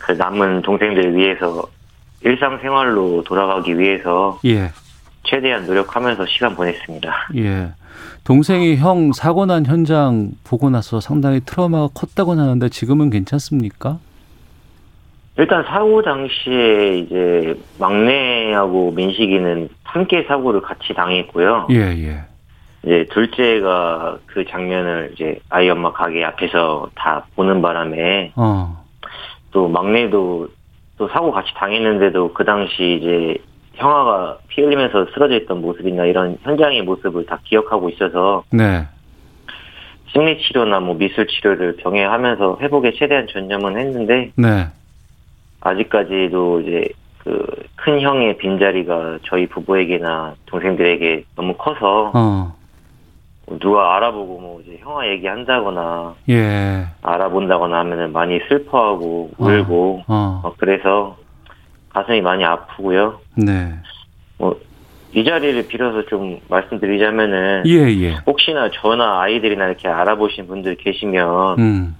[0.00, 1.62] 그 남은 동생들 위해서
[2.24, 4.70] 일상생활로 돌아가기 위해서 예.
[5.22, 7.28] 최대한 노력하면서 시간 보냈습니다.
[7.36, 7.72] 예.
[8.24, 13.98] 동생이 형 사고 난 현장 보고 나서 상당히 트라우마가 컸다고 하는데 지금은 괜찮습니까?
[15.36, 21.68] 일단 사고 당시에 이제 막내하고 민식이는 함께 사고를 같이 당했고요.
[21.70, 22.24] 예, 예.
[22.84, 28.84] 이제 둘째가 그 장면을 이제 아이 엄마 가게 앞에서 다 보는 바람에 어.
[29.50, 30.48] 또 막내도
[30.96, 33.36] 또 사고 같이 당했는데도 그 당시 이제
[33.74, 38.86] 형아가 피 흘리면서 쓰러져 있던 모습이나 이런 현장의 모습을 다 기억하고 있어서 네.
[40.12, 44.66] 심리 치료나 뭐 미술 치료를 병행하면서 회복에 최대한 전념은 했는데 네.
[45.60, 52.56] 아직까지도 이제 그 큰 형의 빈자리가 저희 부부에게나 동생들에게 너무 커서 어.
[53.60, 56.86] 누가 알아보고 뭐 이제 형아 얘기한다거나 예.
[57.02, 59.44] 알아본다거나 하면은 많이 슬퍼하고 어.
[59.44, 60.40] 울고 어.
[60.44, 60.54] 어.
[60.58, 61.16] 그래서
[61.90, 63.20] 가슴이 많이 아프고요.
[63.36, 63.72] 네.
[64.38, 64.54] 뭐
[65.14, 68.16] 이 자리를 빌어서 좀 말씀드리자면은 예, 예.
[68.26, 71.96] 혹시나 저나 아이들이나 이렇게 알아보신 분들 계시면 음.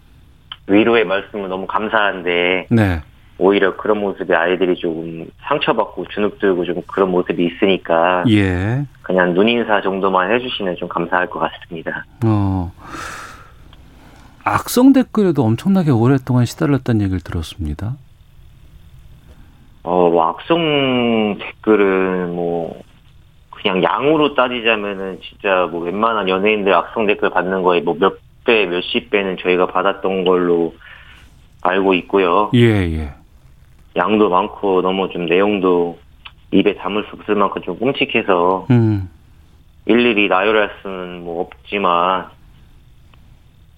[0.66, 3.01] 위로의 말씀은 너무 감사한데 네.
[3.39, 8.85] 오히려 그런 모습에 아이들이 조금 상처받고 주눅들고 좀 그런 모습이 있으니까 예.
[9.03, 12.05] 그냥 눈인사 정도만 해주시면 좀 감사할 것 같습니다.
[12.24, 12.72] 어.
[14.45, 17.97] 악성 댓글에도 엄청나게 오랫동안 시달렸다는 얘기를 들었습니다.
[19.82, 22.80] 어, 뭐 악성 댓글은 뭐
[23.51, 29.11] 그냥 양으로 따지자면은 진짜 뭐 웬만한 연예인들 악성 댓글 받는 거에 뭐 몇 배, 몇십
[29.11, 30.74] 배는 저희가 받았던 걸로
[31.62, 32.51] 알고 있고요.
[32.55, 33.14] 예, 예.
[33.97, 35.99] 양도 많고 너무 좀 내용도
[36.51, 39.09] 입에 담을 수 없을 만큼 좀 끔찍해서 음.
[39.87, 42.29] 일일이 나열할 수는 뭐 없지만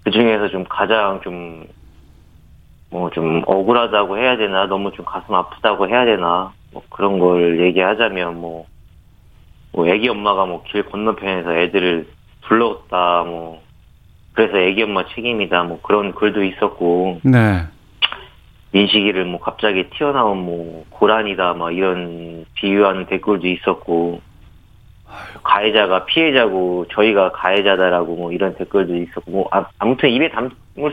[0.05, 1.67] 그 중에서 좀 가장 좀
[2.91, 8.41] 뭐좀 뭐 억울하다고 해야 되나 너무 좀 가슴 아프다고 해야 되나 뭐 그런 걸 얘기하자면
[8.41, 8.67] 뭐,
[9.73, 12.07] 뭐 애기 엄마가 뭐 길 건너편에서 애들을
[12.43, 13.61] 불렀다 뭐
[14.35, 17.65] 그래서 애기 엄마 책임이다 뭐 그런 글도 있었고 네.
[18.77, 24.21] 민식이를 뭐 갑자기 튀어나온 뭐 고란이다 막 이런 비유하는 댓글도 있었고
[25.43, 30.51] 가해자가 피해자고 저희가 가해자다라고 뭐 이런 댓글도 있었고 뭐 아, 무튼 입에 담을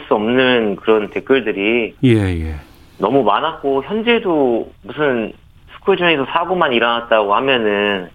[0.08, 2.56] 수 없는 그런 댓글들이 예, 예.
[3.00, 5.34] 너무 많았고 현재도 무슨
[5.76, 8.10] 스쿨존에서 사고만 일어났다고 하면은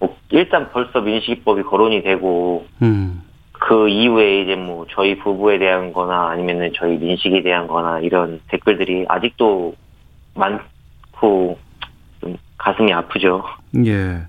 [0.00, 3.22] 뭐 일단 벌써 민식이법이 거론이 되고 음.
[3.60, 9.04] 그 이후에 이제 뭐 저희 부부에 대한 거나 아니면은 저희 민식에 대한 거나 이런 댓글들이
[9.08, 9.74] 아직도
[10.34, 11.58] 많고
[12.20, 13.44] 좀 가슴이 아프죠.
[13.86, 14.22] 예.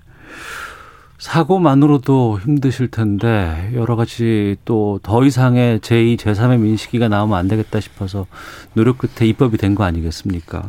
[1.18, 8.26] 사고만으로도 힘드실 텐데 여러 가지 또 더 이상의 제2, 제3의 민식이가 나오면 안 되겠다 싶어서
[8.74, 10.62] 노력 끝에 입법이 된 거 아니겠습니까?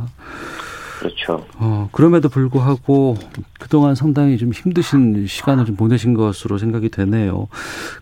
[1.04, 1.45] 그렇죠.
[1.60, 3.18] 어, 그럼에도 불구하고
[3.60, 7.47] 그동안 상당히 좀 힘드신 시간을 좀 보내신 것으로 생각이 되네요.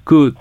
[0.03, 0.33] 그,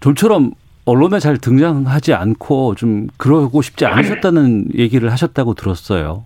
[0.00, 0.52] 좀처럼
[0.86, 6.24] 언론에 잘 등장하지 않고 좀 그러고 싶지 않으셨다는 얘기를 하셨다고 들었어요.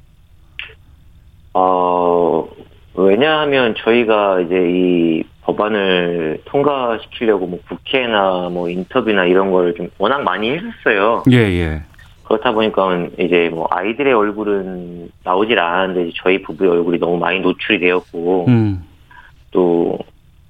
[1.54, 2.48] 어,
[2.94, 10.50] 왜냐하면 저희가 이제 이 법안을 통과시키려고 뭐 국회나 뭐 인터뷰나 이런 걸 좀 워낙 많이
[10.50, 11.22] 했었어요.
[11.32, 11.82] 예, 예.
[12.28, 18.44] 그렇다 보니까 이제 뭐 아이들의 얼굴은 나오질 않았는데 저희 부부의 얼굴이 너무 많이 노출이 되었고
[18.48, 18.84] 음.
[19.50, 19.98] 또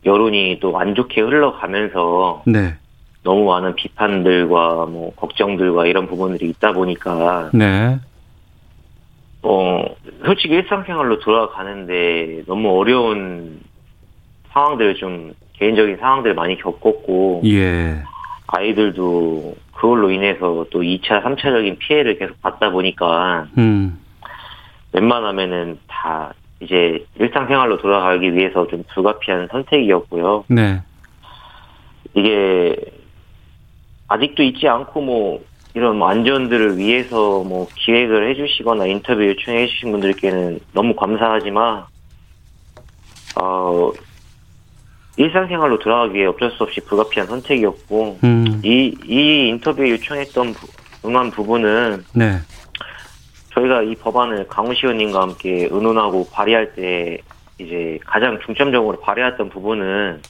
[0.04, 2.74] 여론이 또 안 좋게 흘러가면서 네.
[3.22, 7.98] 너무 많은 비판들과 뭐 걱정들과 이런 부분들이 있다 보니까 네.
[9.42, 9.84] 어
[10.24, 13.60] 솔직히 일상생활로 돌아가는데 너무 어려운
[14.52, 18.02] 상황들 좀 개인적인 상황들 많이 겪었고 예.
[18.48, 23.98] 아이들도 그걸로 인해서 또 2차, 3차적인 피해를 계속 받다 보니까, 음.
[24.92, 30.44] 웬만하면은 다 이제 일상생활로 돌아가기 위해서 좀 불가피한 선택이었고요.
[30.48, 30.82] 네.
[32.14, 32.74] 이게
[34.08, 35.44] 아직도 있지 않고 뭐
[35.74, 41.84] 이런 안전들을 위해서 뭐 기획을 해주시거나 인터뷰 요청해 주신 분들께는 너무 감사하지만
[43.40, 43.92] 어
[45.18, 48.60] 일상생활로 돌아가기 위해 어쩔 수 없이 불가피한 선택이었고 음.
[48.64, 50.68] 이, 이 인터뷰에 요청했던 부,
[51.08, 52.38] 응한 부분은 네.
[53.50, 57.18] 저희가 이 법안을 강우시 의원님과 함께 의논하고 발의할 때
[57.58, 60.22] 이제 가장 중점적으로 발의했던 부분은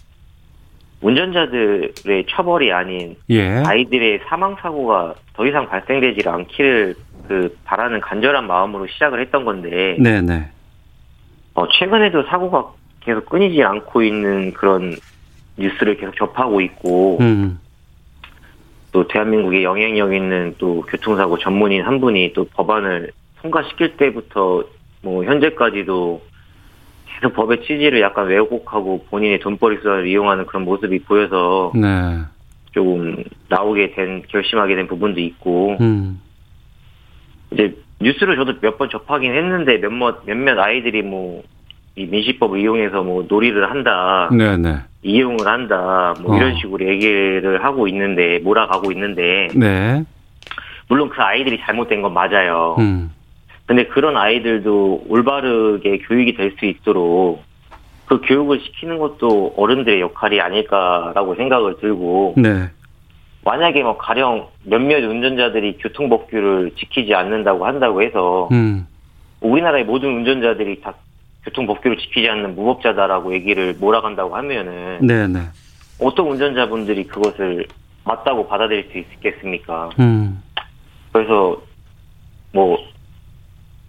[1.00, 3.62] 운전자들의 처벌이 아닌 예.
[3.64, 6.94] 아이들의 사망 사고가 더 이상 발생되지 않기를
[7.28, 10.20] 그 바라는 간절한 마음으로 시작을 했던 건데 네네.
[10.22, 10.50] 네.
[11.54, 12.72] 어, 최근에도 사고가
[13.08, 14.94] 계속 끊이지 않고 있는 그런
[15.56, 17.58] 뉴스를 계속 접하고 있고 음.
[18.92, 24.62] 또 대한민국에 영향력 있는 또 교통사고 전문인 한 분이 또 법안을 통과시킬 때부터
[25.00, 26.20] 뭐 현재까지도
[27.06, 32.18] 계속 법의 취지를 약간 왜곡하고 본인의 돈벌이 수단을 이용하는 그런 모습이 보여서 네.
[32.72, 36.20] 조금 나오게 된 결심하게 된 부분도 있고 음.
[37.52, 41.42] 이제 뉴스를 저도 몇 번 접하긴 했는데 몇몇 몇몇 아이들이 뭐
[41.98, 44.28] 이 민식법을 이용해서 뭐 놀이를 한다.
[44.30, 44.56] 네네.
[44.56, 44.78] 네.
[45.02, 46.14] 이용을 한다.
[46.22, 46.36] 뭐 어.
[46.36, 49.48] 이런 식으로 얘기를 하고 있는데 몰아가고 있는데.
[49.54, 50.04] 네.
[50.88, 52.76] 물론 그 아이들이 잘못된 건 맞아요.
[52.78, 53.10] 음.
[53.66, 57.42] 근데 그런 아이들도 올바르게 교육이 될 수 있도록
[58.06, 62.34] 그 교육을 시키는 것도 어른들의 역할이 아닐까라고 생각을 들고.
[62.36, 62.68] 네.
[63.44, 68.86] 만약에 뭐 가령 몇몇 운전자들이 교통법규를 지키지 않는다고 한다고 해서 음.
[69.40, 70.94] 우리나라의 모든 운전자들이 다
[71.48, 75.40] 교통 법규를 지키지 않는 무법자다라고 얘기를 몰아간다고 하면은 네네.
[76.00, 77.66] 어떤 운전자분들이 그것을
[78.04, 79.90] 맞다고 받아들일 수 있겠습니까?
[79.98, 80.42] 음.
[81.12, 81.60] 그래서
[82.52, 82.78] 뭐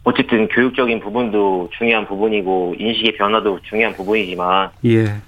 [0.06, 5.22] 어쨌든 교육적인 부분도 중요한 부분이고 인식의 변화도 중요한 부분이지만 예.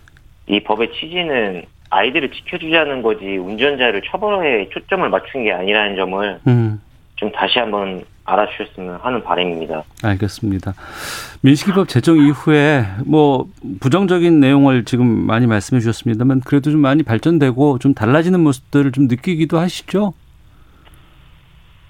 [0.47, 6.81] 이 법의 취지는 아이들을 지켜주자는 거지 운전자를 처벌에 초점을 맞춘 게 아니라는 점을 음.
[7.21, 9.83] 좀 다시 한번 알아주셨으면 하는 바람입니다.
[10.03, 10.73] 알겠습니다.
[11.41, 13.45] 민식이법 제정 이후에 뭐
[13.79, 19.59] 부정적인 내용을 지금 많이 말씀해 주셨습니다만 그래도 좀 많이 발전되고 좀 달라지는 모습들을 좀 느끼기도
[19.59, 20.13] 하시죠?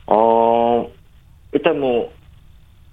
[0.07, 0.89] 어
[1.53, 2.11] 일단 뭐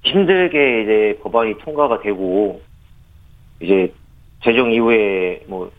[0.05, 2.63] 힘들게 이제 법안이 통과가 되고
[3.61, 3.93] 이제
[4.45, 5.73] 제정 이후에 뭐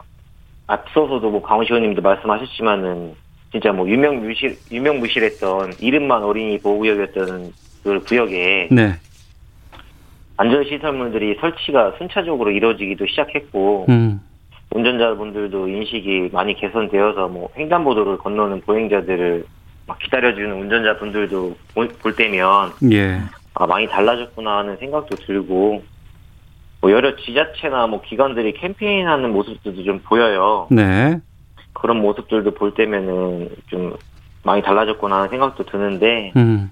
[0.68, 3.16] 앞서서도 뭐 강원 시원님도 말씀하셨지만은
[3.52, 8.93] 진짜 뭐 유명무실 유명무실했던 이름만 어린이 보호구역이었던 그 구역에 네.
[10.38, 14.22] 안전시설물들이 설치가 순차적으로 이루어지기도 시작했고 음.
[14.72, 19.45] 운전자분들도 인식이 많이 개선되어서 뭐 횡단보도를 건너는 보행자들을
[19.88, 23.20] 막 기다려주는 운전자분들도 볼 때면 예.
[23.56, 25.84] 아 많이 달라졌구나 하는 생각도 들고
[26.82, 30.68] 뭐 여러 지자체나 뭐 기관들이 캠페인하는 모습들도 좀 보여요.
[30.70, 31.20] 네.
[31.74, 33.95] 그런 모습들도 볼 때면은 좀
[34.43, 36.72] 많이 달라졌구나 하는 생각도 드는데 음.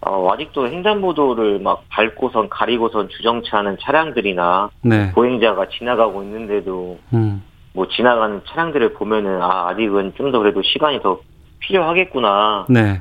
[0.00, 5.10] 어, 아직도 횡단보도를 막 밟고선 가리고선 주정차하는 차량들이나 네.
[5.12, 7.42] 보행자가 지나가고 있는데도 음.
[7.72, 11.20] 뭐 지나가는 차량들을 보면은 아 아직은 좀 더 그래도 시간이 더
[11.60, 13.00] 필요하겠구나 네.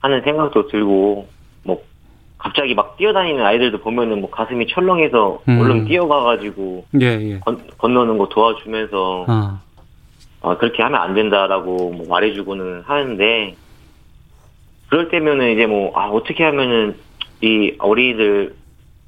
[0.00, 1.26] 하는 생각도 들고
[1.64, 1.82] 뭐
[2.38, 5.60] 갑자기 막 뛰어다니는 아이들도 보면은 뭐 가슴이 철렁해서 음.
[5.60, 7.40] 얼른 뛰어가가지고 예, 예.
[7.40, 9.60] 건, 건너는 거 도와주면서 아.
[10.44, 13.56] 어, 그렇게 하면 안 된다라고 뭐 말해주고는 하는데
[14.90, 16.96] 그럴 때면은 이제 뭐 아, 어떻게 하면은
[17.40, 18.54] 이 어린이들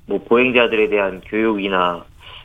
[0.07, 2.05] 뭐 보행자들에 대한 교육이나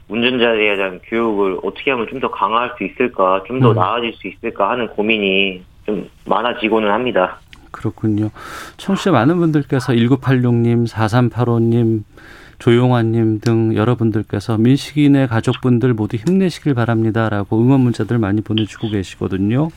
[0.10, 3.76] 운전자에 대한 교육을 어떻게 하면 좀 더 강화할 수 있을까, 좀더 음.
[3.76, 7.40] 나아질 수 있을까 하는 고민이 좀 많아지고는 합니다.
[7.72, 8.30] 그렇군요.
[8.76, 12.04] 청취자 많은 분들께서 1986님, 4385님,
[12.62, 19.70] 조용환님 등 여러분들께서 민식인의 가족분들 모두 힘내시길 바랍니다라고 응원 문자들 많이 보내주고 계시거든요.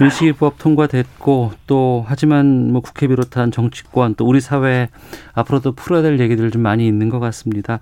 [0.00, 4.88] 민식이법 통과됐고 또 하지만 뭐 국회 비롯한 정치권 또 우리 사회
[5.34, 7.80] 앞으로도 풀어야 될 얘기들 좀 많이 있는 것 같습니다.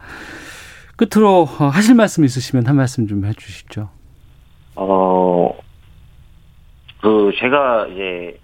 [0.96, 3.88] 끝으로 하실 말씀 있으시면 한 말씀 좀 해주시죠.
[4.74, 5.56] 어,
[7.00, 8.40] 그 제가 이제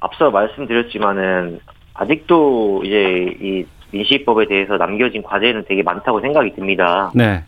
[0.00, 1.60] 앞서 말씀드렸지만은
[1.94, 7.10] 아직도 이제 이 민식법에 대해서 남겨진 과제는 되게 많다고 생각이 듭니다.
[7.14, 7.42] 네.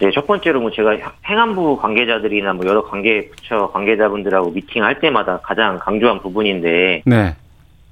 [0.00, 0.96] 네, 첫 번째로 뭐 제가
[1.26, 7.36] 행안부 관계자들이나 뭐 여러 관계 부처 관계자분들하고 미팅할 때마다 가장 강조한 부분인데 네.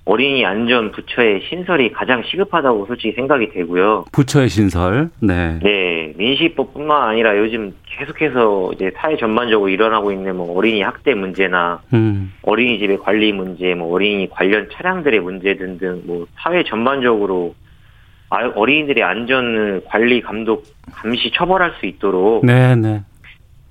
[0.04, 4.06] 어린이 안전 부처의 신설이 가장 시급하다고 솔직히 생각이 되고요.
[4.12, 5.10] 부처의 신설.
[5.20, 5.58] 네.
[5.62, 6.12] 네.
[6.16, 12.32] 민식법뿐만 아니라 요즘 계속해서 이제 사회 전반적으로 일어나고 있는 뭐 어린이 학대 문제나 음.
[12.42, 17.54] 어린이집의 관리 문제, 뭐 어린이 관련 차량들의 문제 등등 뭐 사회 전반적으로
[18.30, 23.02] 아, 어린이들의 안전을 관리, 감독, 감시, 처벌할 수 있도록 네, 네.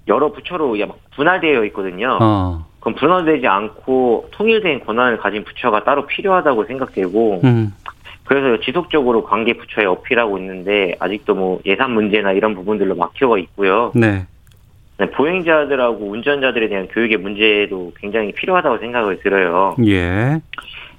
[0.08, 0.76] 여러 부처로
[1.16, 2.18] 분할되어 있거든요.
[2.22, 2.69] 어.
[2.80, 7.74] 그럼 분할되지 않고 통일된 권한을 가진 부처가 따로 필요하다고 생각되고 음.
[8.24, 13.92] 그래서 지속적으로 관계 부처에 어필하고 있는데 아직도 뭐 예산 문제나 이런 부분들로 막혀가 있고요.
[13.96, 14.28] 네.
[15.00, 15.10] 네.
[15.10, 19.76] 보행자들하고 운전자들에 대한 교육의 문제도 굉장히 필요하다고 생각을 들어요.
[19.88, 20.40] 예.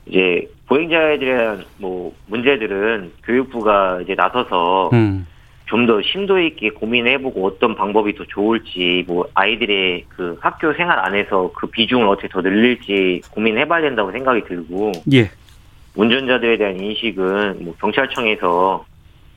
[0.07, 5.27] 이제 보행자에 대한 뭐 문제들은 교육부가 이제 나서서 음.
[5.71, 11.53] 좀 더 심도 있게 고민해보고 어떤 방법이 더 좋을지 뭐 아이들의 그 학교 생활 안에서
[11.55, 15.31] 그 비중을 어떻게 더 늘릴지 고민해봐야 된다고 생각이 들고 예.
[15.95, 18.85] 운전자들에 대한 인식은 뭐 경찰청에서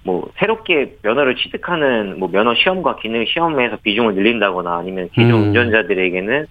[0.04, 5.44] 뭐 새롭게 면허를 취득하는 뭐 면허 시험과 기능 시험에서 비중을 늘린다거나 아니면 기존 음.
[5.48, 6.48] 운전자들에게는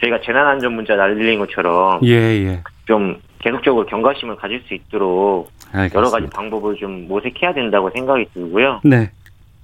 [0.00, 2.62] 저희가 재난안전 문자 날리는 것처럼 예, 예.
[2.86, 5.98] 좀 계속적으로 경각심을 가질 수 있도록 알겠습니다.
[5.98, 8.80] 여러 가지 방법을 좀 모색해야 된다고 생각이 들고요.
[8.82, 9.10] 네.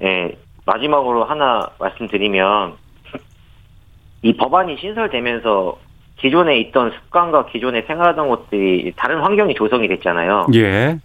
[0.03, 0.37] 예,
[0.67, 2.75] 마지막으로 하나 말씀드리면
[4.23, 5.77] 이 법안이 신설되면서
[6.19, 10.47] 기존에 있던 습관과 기존에 생활하던 것들이 다른 환경이 조성이 됐잖아요.
[10.55, 10.99] 예.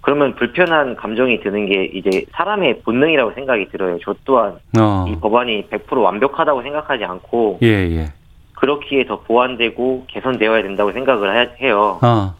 [0.00, 3.98] 그러면 불편한 감정이 드는 게 이제 사람의 본능이라고 생각이 들어요.
[4.02, 5.06] 저 또한 어.
[5.08, 8.12] 이 법안이 100% 완벽하다고 생각하지 않고 예, 예.
[8.54, 11.98] 그렇기에 더 보완되고 개선되어야 된다고 생각을 해요.
[12.02, 12.34] 어.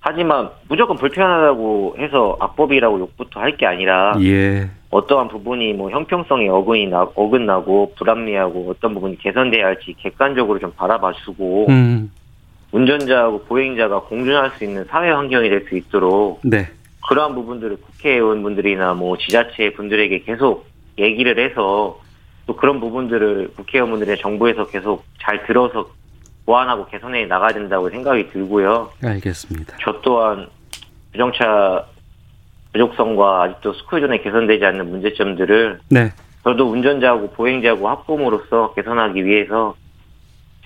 [0.00, 4.68] 하지만 무조건 불편하다고 해서 악법이라고 욕부터 할 게 아니라 예.
[4.94, 11.66] 어떠한 부분이 뭐 형평성에 어근이 나, 어긋나고 불합리하고 어떤 부분이 개선돼야 할지 객관적으로 좀 바라봐주고
[11.68, 12.12] 음.
[12.70, 16.68] 운전자하고 보행자가 공존할 수 있는 사회 환경이 될 수 있도록 네.
[17.08, 20.66] 그러한 부분들을 국회의원분들이나 뭐 지자체 분들에게 계속
[20.96, 22.00] 얘기를 해서
[22.46, 25.90] 또 그런 부분들을 국회의원분들의 정부에서 계속 잘 들어서
[26.46, 28.90] 보완하고 개선해 나가야 된다고 생각이 들고요.
[29.02, 29.76] 알겠습니다.
[29.80, 30.46] 저 또한
[31.12, 31.84] 자동차
[32.74, 36.12] 부족성과 아직도 스쿨존에 개선되지 않는 문제점들을 네.
[36.42, 39.76] 저도 운전자하고 보행자하고 합범으로서 개선하기 위해서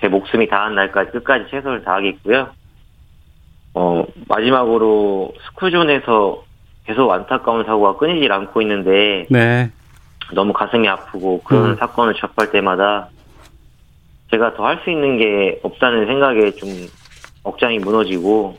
[0.00, 2.48] 제 목숨이 다한 날까지 끝까지 최선을 다하겠고요.
[3.74, 6.42] 어, 마지막으로 스쿨존에서
[6.86, 9.70] 계속 안타까운 사고가 끊이질 않고 있는데 네.
[10.32, 11.76] 너무 가슴이 아프고 그런 음.
[11.76, 13.08] 사건을 접할 때마다
[14.30, 16.68] 제가 더 할 수 있는 게 없다는 생각에 좀
[17.44, 18.56] 억장이 무너지고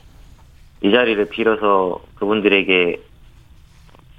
[0.83, 3.08] 이 자리를 빌어서 그분들에게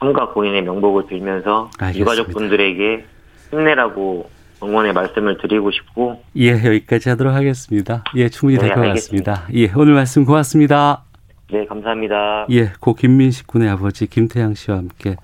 [0.01, 2.13] 삼가 고인의 명복을 빌면서 알겠습니다.
[2.13, 3.05] 유가족분들에게
[3.51, 4.31] 힘내라고
[4.63, 8.05] 응원의 말씀을 드리고 싶고 예 여기까지 하도록 하겠습니다.
[8.17, 9.47] 예 충분히 네, 될것 같습니다.
[9.55, 11.05] 예 오늘 말씀 고맙습니다.
[11.51, 12.47] 네 감사합니다.
[12.49, 15.17] 예고 김민식 군의 아버지 김태양 씨와 함께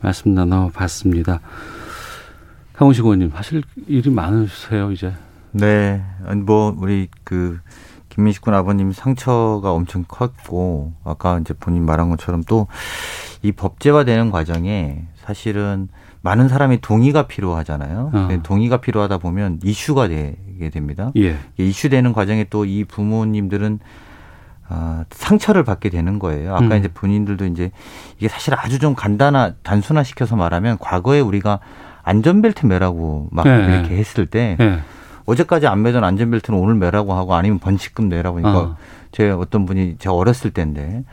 [0.00, 1.40] 말씀 나눠봤습니다.
[2.74, 5.12] 강원식 의원님 하실 일이 많으세요 이제.
[5.52, 6.02] 네,
[6.44, 7.58] 뭐 우리 그
[8.10, 12.66] 김민식 군 아버님 상처가 엄청 컸고 아까 이제 본인 말한 것처럼 또
[13.44, 15.88] 이 법제화되는 과정에 사실은
[16.22, 18.10] 많은 사람이 동의가 필요하잖아요.
[18.14, 18.28] 어.
[18.42, 21.12] 동의가 필요하다 보면 이슈가 되게 됩니다.
[21.16, 21.36] 예.
[21.58, 23.80] 이슈되는 과정에 또 이 부모님들은
[24.66, 26.54] 아, 상처를 받게 되는 거예요.
[26.54, 26.76] 아까 음.
[26.78, 27.70] 이제 본인들도 이제
[28.16, 31.60] 이게 사실 아주 좀 간단하 단순화 시켜서 말하면 과거에 우리가
[32.02, 33.78] 안전벨트 매라고 막 네.
[33.78, 34.78] 이렇게 했을 때 네.
[35.26, 38.76] 어제까지 안 매던 안전벨트는 오늘 매라고 하고 아니면 번칙금 내라고 하니까 어.
[39.12, 41.04] 제 어떤 분이 제가 어렸을 때인데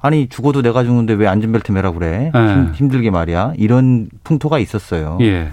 [0.00, 2.70] 아니 죽어도 내가 죽는데 왜 안전벨트 매라고 그래 네.
[2.74, 5.18] 힘, 들게 말이야 이런 풍토가 있었어요.
[5.20, 5.48] 예.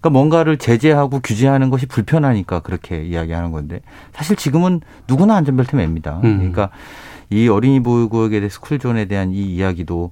[0.00, 3.80] 그러니까 뭔가를 제재하고 규제하는 것이 불편하니까 그렇게 이야기하는 건데
[4.12, 6.20] 사실 지금은 누구나 안전벨트 맵니다.
[6.24, 6.38] 음.
[6.38, 6.70] 그러니까
[7.30, 10.10] 이 어린이 보호구역에 대해 스쿨존에 대한 이 이야기도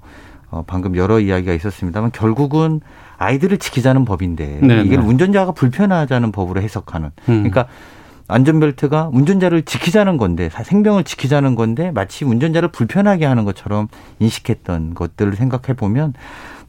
[0.51, 2.81] 어, 방금 여러 이야기가 있었습니다만 결국은
[3.18, 4.83] 아이들을 지키자는 법인데 네네.
[4.83, 7.43] 이게 운전자가 불편하자는 법으로 해석하는 음.
[7.43, 7.66] 그러니까
[8.31, 15.76] 안전벨트가 운전자를 지키자는 건데 생명을 지키자는 건데 마치 운전자를 불편하게 하는 것처럼 인식했던 것들을 생각해
[15.76, 16.14] 보면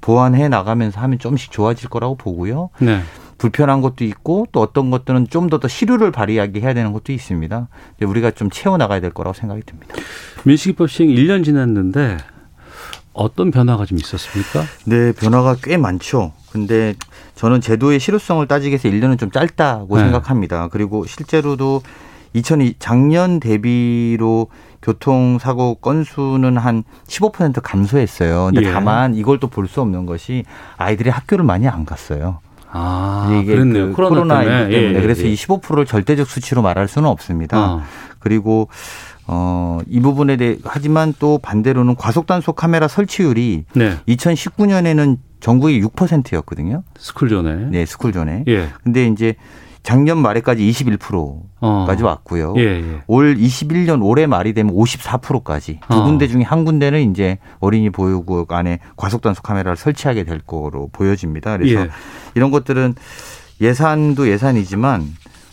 [0.01, 2.69] 보완해 나가면서 하면 좀씩 좋아질 거라고 보고요.
[2.79, 3.01] 네.
[3.37, 7.67] 불편한 것도 있고 또 어떤 것들은 좀 더 더 실효를 발휘하게 해야 되는 것도 있습니다.
[8.01, 9.95] 우리가 좀 채워 나가야 될 거라고 생각이 듭니다.
[10.43, 12.17] 민식이법 시행 1년 지났는데
[13.13, 14.63] 어떤 변화가 좀 있었습니까?
[14.85, 16.33] 네, 변화가 꽤 많죠.
[16.51, 16.93] 근데
[17.35, 20.03] 저는 제도의 실효성을 따지기 위해서 1년은 좀 짧다고 네.
[20.03, 20.67] 생각합니다.
[20.71, 21.81] 그리고 실제로도
[22.33, 24.47] 2002 작년 대비로
[24.81, 28.51] 교통사고 건수는 한 15% 감소했어요.
[28.53, 28.71] 근데 예.
[28.71, 30.43] 다만 이걸 또 볼 수 없는 것이
[30.77, 32.39] 아이들이 학교를 많이 안 갔어요.
[32.73, 33.87] 아, 이게 그랬네요.
[33.87, 34.69] 그 코로나, 코로나 때문에.
[34.69, 34.97] 때문에.
[34.97, 35.27] 예, 그래서 예.
[35.31, 37.59] 이 15%를 절대적 수치로 말할 수는 없습니다.
[37.73, 37.81] 어.
[38.19, 38.69] 그리고
[39.33, 43.97] 어, 이 부분에 대해 하지만 또 반대로는 과속 단속 카메라 설치율이 네.
[44.07, 46.83] 2019년에는 전국이 6%였거든요.
[46.97, 47.69] 스쿨존에.
[47.71, 48.43] 네, 스쿨존에.
[48.47, 48.67] 예.
[48.83, 49.35] 근데 이제
[49.83, 52.05] 작년 말에까지 21%까지 어.
[52.05, 52.53] 왔고요.
[52.57, 53.01] 예, 예.
[53.07, 56.03] 올 21년 올해 말이 되면 54%까지 두 어.
[56.03, 61.57] 군데 중에 한 군데는 이제 어린이 보호구역 안에 과속 단속 카메라를 설치하게 될 거로 보여집니다.
[61.57, 61.89] 그래서 예.
[62.35, 62.95] 이런 것들은
[63.61, 65.07] 예산도 예산이지만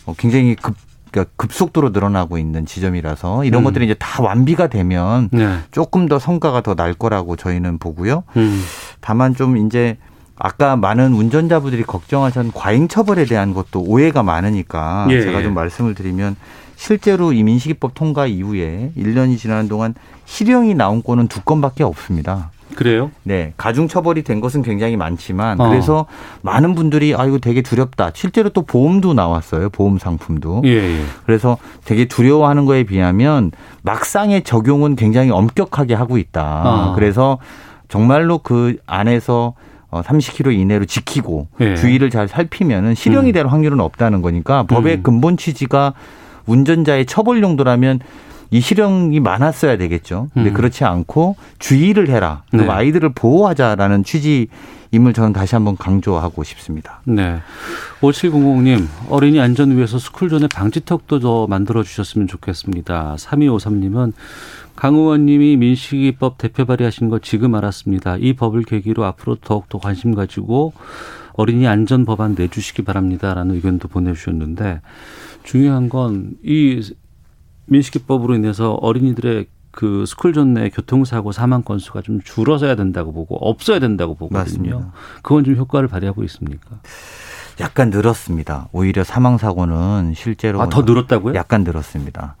[0.05, 0.75] 어, 굉장히 급
[1.11, 3.63] 그러니까 급속도로 늘어나고 있는 지점이라서 이런 음.
[3.65, 5.59] 것들이 이제 다 완비가 되면 네.
[5.71, 8.23] 조금 더 성과가 더 날 거라고 저희는 보고요.
[8.37, 8.63] 음.
[9.01, 9.97] 다만 좀 이제
[10.37, 15.21] 아까 많은 운전자분들이 걱정하셨던 과잉 처벌에 대한 것도 오해가 많으니까 예.
[15.21, 16.37] 제가 좀 말씀을 드리면
[16.77, 19.93] 실제로 이 민식이법 통과 이후에 1년이 지나는 동안
[20.25, 22.51] 실형이 나온 건은 두 건밖에 없습니다.
[22.75, 23.11] 그래요?
[23.23, 23.53] 네.
[23.57, 25.69] 가중 처벌이 된 것은 굉장히 많지만 어.
[25.69, 26.05] 그래서
[26.41, 28.11] 많은 분들이 아 이거 되게 두렵다.
[28.13, 29.69] 실제로 또 보험도 나왔어요.
[29.69, 30.61] 보험 상품도.
[30.65, 31.01] 예, 예.
[31.25, 33.51] 그래서 되게 두려워하는 거에 비하면
[33.81, 36.61] 막상의 적용은 굉장히 엄격하게 하고 있다.
[36.65, 36.95] 어.
[36.95, 37.39] 그래서
[37.87, 39.53] 정말로 그 안에서
[39.91, 41.75] 어 30km 이내로 지키고 예.
[41.75, 43.33] 주의를 잘 살피면은 실형이 음.
[43.33, 45.03] 될 확률은 없다는 거니까 법의 음.
[45.03, 45.93] 근본 취지가
[46.45, 47.99] 운전자의 처벌 용도라면
[48.51, 50.29] 이 실형이 많았어야 되겠죠.
[50.33, 50.53] 근데 음.
[50.53, 52.43] 그렇지 않고 주의를 해라.
[52.51, 52.67] 네.
[52.67, 57.01] 아이들을 보호하자라는 취지임을 저는 다시 한번 강조하고 싶습니다.
[57.05, 57.39] 네.
[58.01, 63.15] 5700님, 어린이 안전 위해서 스쿨존의 방지턱도 더 만들어 주셨으면 좋겠습니다.
[63.17, 64.13] 3253님은
[64.75, 68.17] 강 의원님이 민식이법 대표 발의하신 거 지금 알았습니다.
[68.17, 70.73] 이 법을 계기로 앞으로 더욱더 관심 가지고
[71.33, 74.81] 어린이 안전 법안 내주시기 바랍니다라는 의견도 보내주셨는데
[75.43, 76.81] 중요한 건 이
[77.69, 84.15] 민식이법으로 인해서 어린이들의 그 스쿨존 내 교통사고 사망 건수가 좀 줄어서야 된다고 보고 없어야 된다고
[84.15, 84.39] 보거든요.
[84.39, 84.91] 맞습니다.
[85.21, 86.79] 그건 좀 효과를 발휘하고 있습니까?
[87.59, 88.69] 약간 늘었습니다.
[88.71, 91.35] 오히려 사망 사고는 실제로 아, 더 늘었다고요?
[91.35, 92.35] 약간 늘었습니다.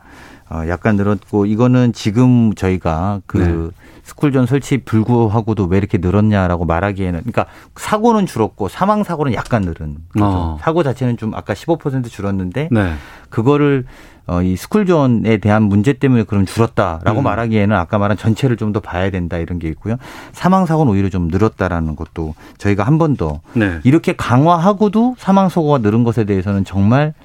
[0.49, 3.83] 어, 약간 늘었고 이거는 지금 저희가 그 네.
[4.03, 9.97] 스쿨존 설치 불구하고도 왜 이렇게 늘었냐라고 말하기에는 그러니까 사고는 줄었고 사망 사고는 약간 늘은.
[10.19, 10.57] 어.
[10.61, 12.93] 사고 자체는 좀 아까 15% 줄었는데 네.
[13.29, 13.85] 그거를
[14.29, 17.23] 어, 이 스쿨존에 대한 문제 때문에 그럼 줄었다라고 음.
[17.23, 19.95] 말하기에는 아까 말한 전체를 좀 더 봐야 된다 이런 게 있고요.
[20.31, 23.79] 사망 사고는 오히려 좀 늘었다라는 것도 저희가 한 번더 네.
[23.83, 27.15] 이렇게 강화하고도 사망 사고가 늘은 것에 대해서는 정말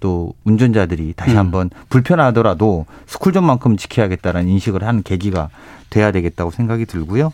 [0.00, 1.38] 또 운전자들이 다시 음.
[1.38, 5.50] 한번 불편하더라도 스쿨존만큼 지켜야겠다라는 인식을 하는 계기가
[5.88, 7.26] 돼야 되겠다고 생각이 들고요.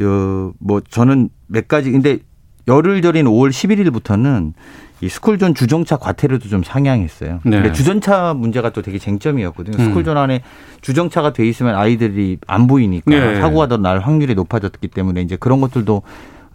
[0.00, 2.18] 어, 뭐 저는 몇 가지 근데
[2.66, 4.52] 열흘 절인 5월 11일부터는
[5.00, 7.40] 이 스쿨존 주정차 과태료도 좀 상향했어요.
[7.44, 7.50] 네.
[7.50, 9.76] 근데 주전차 문제가 또 되게 쟁점이었거든요.
[9.78, 9.84] 음.
[9.84, 10.42] 스쿨존 안에
[10.80, 13.40] 주정차가 돼 있으면 아이들이 안 보이니까 네.
[13.40, 16.02] 사고가 더 날 확률이 높아졌기 때문에 이제 그런 것들도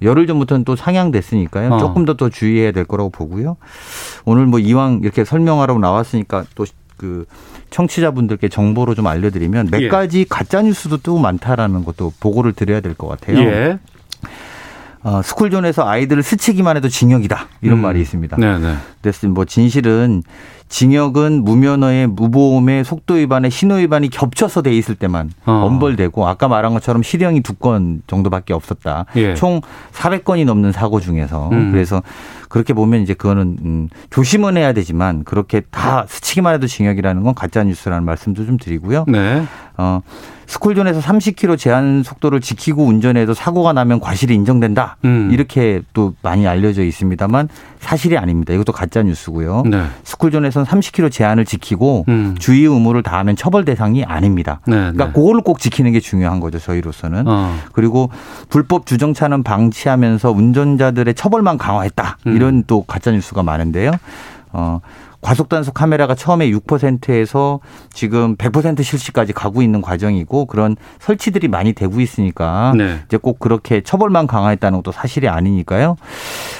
[0.01, 1.71] 열흘 전부터는 또 상향됐으니까요.
[1.73, 1.77] 어.
[1.77, 3.55] 조금 더 더 주의해야 될 거라고 보고요.
[4.25, 6.65] 오늘 뭐 이왕 이렇게 설명하러 나왔으니까 또
[6.95, 7.25] 그
[7.71, 9.87] 청취자분들께 정보로 좀 알려드리면 몇 예.
[9.89, 13.39] 가지 가짜 뉴스도 또 많다라는 것도 보고를 드려야 될 것 같아요.
[13.39, 13.79] 예.
[15.03, 17.81] 어, 스쿨존에서 아이들을 스치기만 해도 징역이다 이런 음.
[17.81, 18.37] 말이 있습니다.
[18.37, 18.75] 네네.
[19.01, 20.23] 그래서 뭐 진실은
[20.73, 25.51] 징역은 무면허의 무보험의 속도 위반에 신호 위반이 겹쳐서 돼 있을 때만 어.
[25.51, 29.05] 엄벌되고 아까 말한 것처럼 실형이 두 건 정도밖에 없었다.
[29.15, 29.35] 예.
[29.35, 29.61] 총
[29.93, 31.71] 400건이 넘는 사고 중에서 음.
[31.71, 32.01] 그래서
[32.49, 37.63] 그렇게 보면 이제 그거는 음, 조심은 해야 되지만 그렇게 다 스치기만 해도 징역이라는 건 가짜
[37.63, 39.05] 뉴스라는 말씀도 좀 드리고요.
[39.07, 39.43] 네.
[39.77, 40.01] 어,
[40.45, 44.97] 스쿨존에서 30km 제한 속도를 지키고 운전해도 사고가 나면 과실이 인정된다.
[45.05, 45.29] 음.
[45.31, 47.47] 이렇게 또 많이 알려져 있습니다만
[47.79, 48.53] 사실이 아닙니다.
[48.53, 49.63] 이것도 가짜 뉴스고요.
[49.67, 49.83] 네.
[50.03, 52.35] 스쿨존에서 는 30km 제한을 지키고 음.
[52.39, 54.59] 주의 의무를 다하면 처벌 대상이 아닙니다.
[54.65, 55.11] 네, 그러니까 네.
[55.13, 56.59] 그거를 꼭 지키는 게 중요한 거죠.
[56.59, 57.27] 저희로서는.
[57.27, 57.55] 어.
[57.73, 58.09] 그리고
[58.49, 62.17] 불법 주정차는 방치하면서 운전자들의 처벌만 강화했다.
[62.27, 62.35] 음.
[62.35, 63.91] 이런 또 가짜 뉴스가 많은데요.
[64.53, 64.79] 어,
[65.23, 67.61] 과속 단속 카메라가 처음에 6%에서
[67.91, 72.99] 지금 100% 실시까지 가고 있는 과정이고 그런 설치들이 많이 되고 있으니까 네.
[73.07, 75.95] 이제 꼭 그렇게 처벌만 강화했다는 것도 사실이 아니니까요.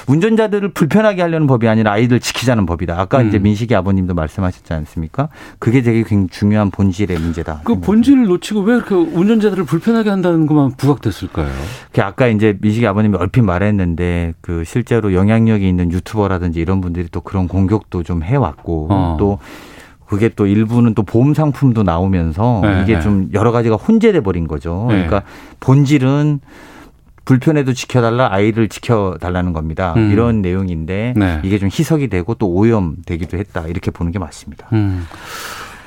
[0.08, 2.98] 운전자들을 불편하게 하려는 법이 아니라 아이들 지키자는 법이다.
[2.98, 3.28] 아까 음.
[3.28, 5.28] 이제 민식이 아버님도 말씀하셨지 않습니까?
[5.58, 7.60] 그게 되게 굉장히 중요한 본질의 문제다.
[7.64, 11.48] 그 본질을 놓치고 왜 이렇게 운전자들을 불편하게 한다는 것만 부각됐을까요?
[11.92, 17.20] 그 아까 이제 민식이 아버님이 얼핏 말했는데 그 실제로 영향력이 있는 유튜버라든지 이런 분들이 또
[17.20, 19.16] 그런 공격도 좀 해왔 같고 어.
[19.18, 19.38] 또
[20.06, 23.00] 그게 또 일부는 또 보험 상품도 나오면서 네, 이게 네.
[23.00, 24.86] 좀 여러 가지가 혼재돼 버린 거죠.
[24.88, 24.94] 네.
[25.06, 25.22] 그러니까
[25.60, 26.40] 본질은
[27.24, 29.94] 불편해도 지켜달라 아이를 지켜달라는 겁니다.
[29.96, 30.10] 음.
[30.12, 31.40] 이런 내용인데 네.
[31.42, 34.68] 이게 좀 희석이 되고 또 오염되기도 했다 이렇게 보는 게 맞습니다.
[34.74, 35.06] 음.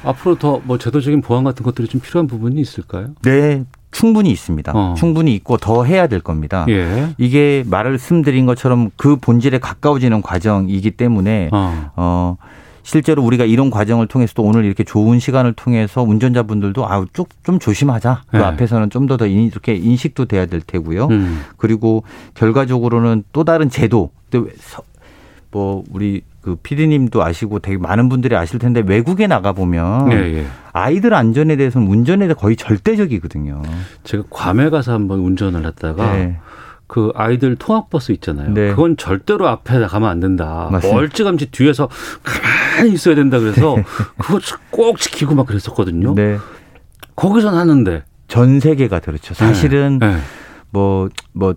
[0.03, 3.09] 앞으로 더 뭐 제도적인 보완 같은 것들이 좀 필요한 부분이 있을까요?
[3.23, 3.63] 네.
[3.91, 4.71] 충분히 있습니다.
[4.75, 4.95] 어.
[4.97, 6.65] 충분히 있고 더 해야 될 겁니다.
[6.69, 7.09] 예.
[7.17, 11.91] 이게 말씀드린 것처럼 그 본질에 가까워지는 과정이기 때문에 어.
[11.95, 12.37] 어
[12.83, 18.23] 실제로 우리가 이런 과정을 통해서 또 오늘 이렇게 좋은 시간을 통해서 운전자분들도 아우 좀 조심하자.
[18.27, 18.43] 그 네.
[18.43, 21.07] 앞에서는 좀더더 이렇게 인식도 돼야 될 테고요.
[21.07, 21.41] 음.
[21.57, 22.03] 그리고
[22.35, 24.11] 결과적으로는 또 다른 제도
[25.51, 30.45] 뭐 우리 그 피디님도 아시고 되게 많은 분들이 아실 텐데 외국에 나가 보면 예, 예.
[30.71, 33.63] 아이들 안전에 대해서는 운전에 거의 절대적이거든요.
[34.05, 36.39] 제가 괌에 가서 한번 운전을 했다가 네.
[36.87, 38.53] 그 아이들 통학버스 있잖아요.
[38.53, 38.69] 네.
[38.69, 40.69] 그건 절대로 앞에 가면 안 된다.
[40.71, 40.97] 맞습니다.
[40.97, 41.89] 멀찌감치 뒤에서
[42.23, 43.75] 가만히 있어야 된다 그래서
[44.17, 44.39] 그거
[44.69, 46.15] 꼭 지키고 막 그랬었거든요.
[46.15, 46.37] 네.
[47.17, 49.33] 거기선 하는데 전 세계가 그렇죠.
[49.33, 50.15] 사실은 네.
[50.69, 51.55] 뭐, 뭐,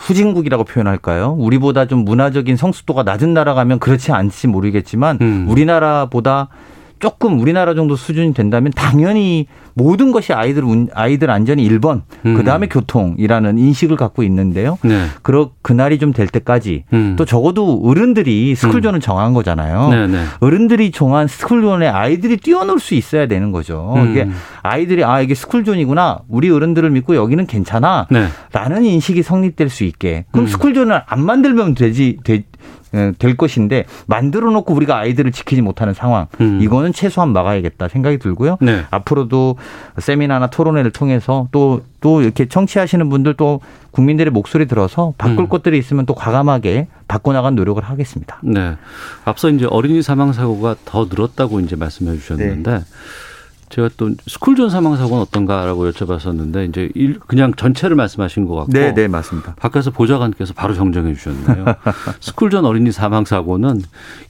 [0.00, 1.36] 후진국이라고 표현할까요?
[1.38, 5.46] 우리보다 좀 문화적인 성숙도가 낮은 나라 가면 그렇지 않지 모르겠지만 음.
[5.48, 6.48] 우리나라보다
[7.00, 12.34] 조금 우리나라 정도 수준이 된다면 당연히 모든 것이 아이들 아이들 안전이 1번, 음.
[12.34, 14.78] 그다음에 교통이라는 인식을 갖고 있는데요.
[14.82, 15.06] 네.
[15.22, 17.14] 그러 그날이 좀 될 때까지 음.
[17.16, 19.00] 또 적어도 어른들이 스쿨존을 음.
[19.00, 19.88] 정한 거잖아요.
[19.88, 20.24] 네, 네.
[20.40, 23.94] 어른들이 정한 스쿨존에 아이들이 뛰어놀 수 있어야 되는 거죠.
[23.96, 24.10] 음.
[24.10, 24.28] 이게
[24.62, 26.20] 아이들이 아 이게 스쿨존이구나.
[26.28, 28.06] 우리 어른들을 믿고 여기는 괜찮아.
[28.10, 28.26] 네.
[28.52, 30.26] 라는 인식이 성립될 수 있게.
[30.30, 30.48] 그럼 음.
[30.48, 32.42] 스쿨존을 안 만들면 되지 되, 예,
[33.18, 36.60] 될 것인데 만들어 놓고 우리가 아이들을 지키지 못하는 상황 음.
[36.60, 38.58] 이거는 최소한 막아야겠다 생각이 들고요.
[38.60, 38.84] 네.
[38.90, 39.56] 앞으로도
[39.98, 43.60] 세미나나 토론회를 통해서 또또 또 이렇게 청취하시는 분들 또
[43.92, 45.48] 국민들의 목소리 들어서 바꿀 음.
[45.48, 48.38] 것들이 있으면 또 과감하게 바꿔나간 노력을 하겠습니다.
[48.42, 48.76] 네.
[49.24, 52.80] 앞서 이제 어린이 사망 사고가 더 늘었다고 이제 말씀해 주셨는데 네.
[53.70, 58.92] 제가 또 스쿨존 사망 사고는 어떤가라고 여쭤봤었는데 이제 일, 그냥 전체를 말씀하신 것 같고 네,
[58.92, 59.54] 네, 맞습니다.
[59.54, 61.64] 밖에서 보좌관께서 바로 정정해 주셨네요.
[62.20, 63.80] 스쿨존 어린이 사망 사고는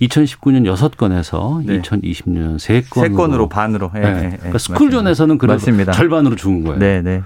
[0.03, 1.80] 2019년 6건에서 네.
[1.80, 3.91] 2020년 3건으로 3건으로 반으로.
[3.95, 4.01] 네.
[4.01, 4.36] 네.
[4.36, 5.59] 그러니까 스쿨존에서는 그래도.
[5.93, 6.78] 절반으로 죽은 거예요.
[6.78, 7.22] 네, 네.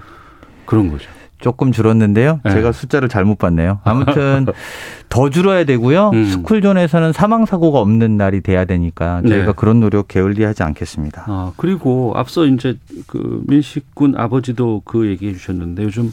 [0.65, 1.09] 그런 거죠.
[1.45, 2.39] 조금 줄었는데요.
[2.43, 2.53] 네.
[2.53, 3.77] 제가 숫자를 잘못 봤네요.
[3.83, 4.47] 아무튼
[5.09, 6.09] 더 줄어야 되고요.
[6.09, 6.25] 음.
[6.25, 9.53] 스쿨존에서는 사망 사고가 없는 날이 돼야 되니까 저희가 네.
[9.55, 11.25] 그런 노력 게을리하지 않겠습니다.
[11.27, 16.11] 아, 그리고 앞서 이제 그 민식 군 아버지도 그 얘기해 주셨는데 요즘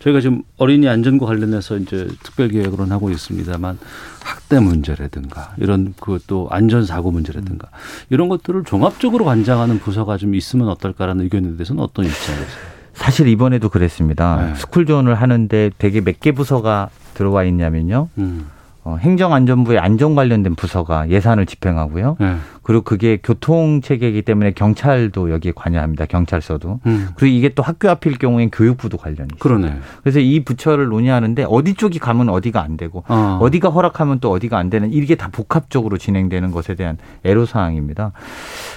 [0.00, 3.78] 저희가 지금 어린이 안전과 관련해서 이제 특별 기획으로 하고 있습니다만
[4.24, 7.68] 학대 문제라든가 이런 그또 안전 사고 문제라든가
[8.10, 12.71] 이런 것들을 종합적으로 관장하는 부서가 좀 있으면 어떨까라는 의견에 대해서는 어떤 입장이세요?
[13.02, 14.46] 사실 이번에도 그랬습니다.
[14.46, 14.54] 네.
[14.54, 18.08] 스쿨존을 하는데 되게 몇 개 부서가 들어와 있냐면요.
[18.18, 18.46] 음.
[18.84, 22.16] 어, 행정안전부의 안전 관련된 부서가 예산을 집행하고요.
[22.18, 22.36] 네.
[22.62, 26.06] 그리고 그게 교통 체계이기 때문에 경찰도 여기에 관여합니다.
[26.06, 26.80] 경찰서도.
[26.86, 27.08] 음.
[27.16, 29.38] 그리고 이게 또 학교 앞일 경우엔 교육부도 관련이 있어요.
[29.38, 29.76] 그러네.
[30.02, 33.40] 그래서 이 부처를 논의하는데 어디 쪽이 가면 어디가 안 되고 어.
[33.52, 38.12] 디가 허락하면 또 어디가 안 되는 이게 다 복합적으로 진행되는 것에 대한 애로 사항입니다.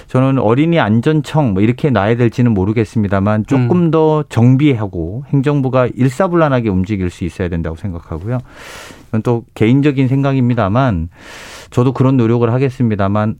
[0.06, 3.90] 저는 어린이 안전청 뭐 이렇게 놔야 될지는 모르겠습니다만 조금 음.
[3.90, 8.40] 더 정비하고 행정부가 일사불란하게 움직일 수 있어야 된다고 생각하고요.
[9.16, 11.08] 이건 또 개인적인 생각입니다만
[11.70, 13.36] 저도 그런 노력을 하겠습니다만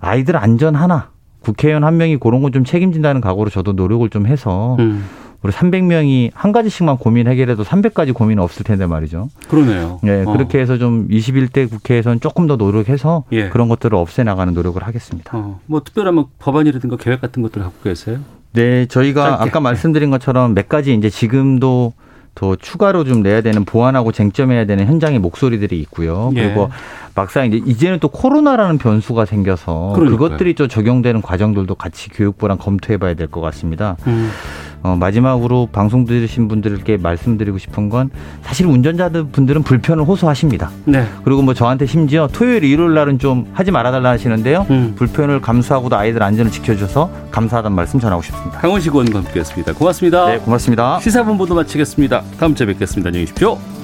[0.00, 1.10] 아이들 안전 하나
[1.40, 5.04] 국회의원 한 명이 그런 거 좀 책임진다는 각오로 저도 노력을 좀 해서 음.
[5.42, 9.28] 우리 300명이 한 가지씩만 고민 해결해도 300가지 고민 없을 텐데 말이죠.
[9.48, 10.00] 그러네요.
[10.02, 10.32] 네, 어.
[10.32, 13.48] 그렇게 해서 좀 21대 국회에서는 조금 더 노력해서 예.
[13.50, 15.36] 그런 것들을 없애 나가는 노력을 하겠습니다.
[15.36, 15.60] 어.
[15.66, 18.18] 뭐 특별한 뭐 법안이라든가 계획 같은 것들 갖고 계세요?
[18.52, 19.42] 네, 저희가 짧게.
[19.44, 21.92] 아까 말씀드린 것처럼 몇 가지 이제 지금도
[22.36, 26.30] 더 추가로 좀 내야 되는 보완하고 쟁점해야 되는 현장의 목소리들이 있고요.
[26.36, 26.42] 예.
[26.42, 26.70] 그리고
[27.16, 30.18] 막상 이제 이제는 또 코로나라는 변수가 생겨서 그러니까요.
[30.18, 33.96] 그것들이 좀 적용되는 과정들도 같이 교육부랑 검토해봐야 될 것 같습니다.
[34.06, 34.30] 음.
[34.82, 38.10] 어, 마지막으로 방송 들으신 분들께 말씀드리고 싶은 건
[38.42, 40.70] 사실 운전자들 분들은 불편을 호소하십니다.
[40.84, 41.04] 네.
[41.24, 44.66] 그리고 뭐 저한테 심지어 토요일, 일요일 날은 좀 하지 말아달라 하시는데요.
[44.70, 44.92] 음.
[44.96, 48.58] 불편을 감수하고도 아이들 안전을 지켜줘서 감사하다는 말씀 전하고 싶습니다.
[48.60, 49.72] 강원식 의원과 함께했습니다.
[49.72, 50.26] 고맙습니다.
[50.26, 51.00] 네, 고맙습니다.
[51.00, 52.22] 시사본부도 마치겠습니다.
[52.38, 53.08] 다음 주에 뵙겠습니다.
[53.08, 53.75] 안녕히 계십시오.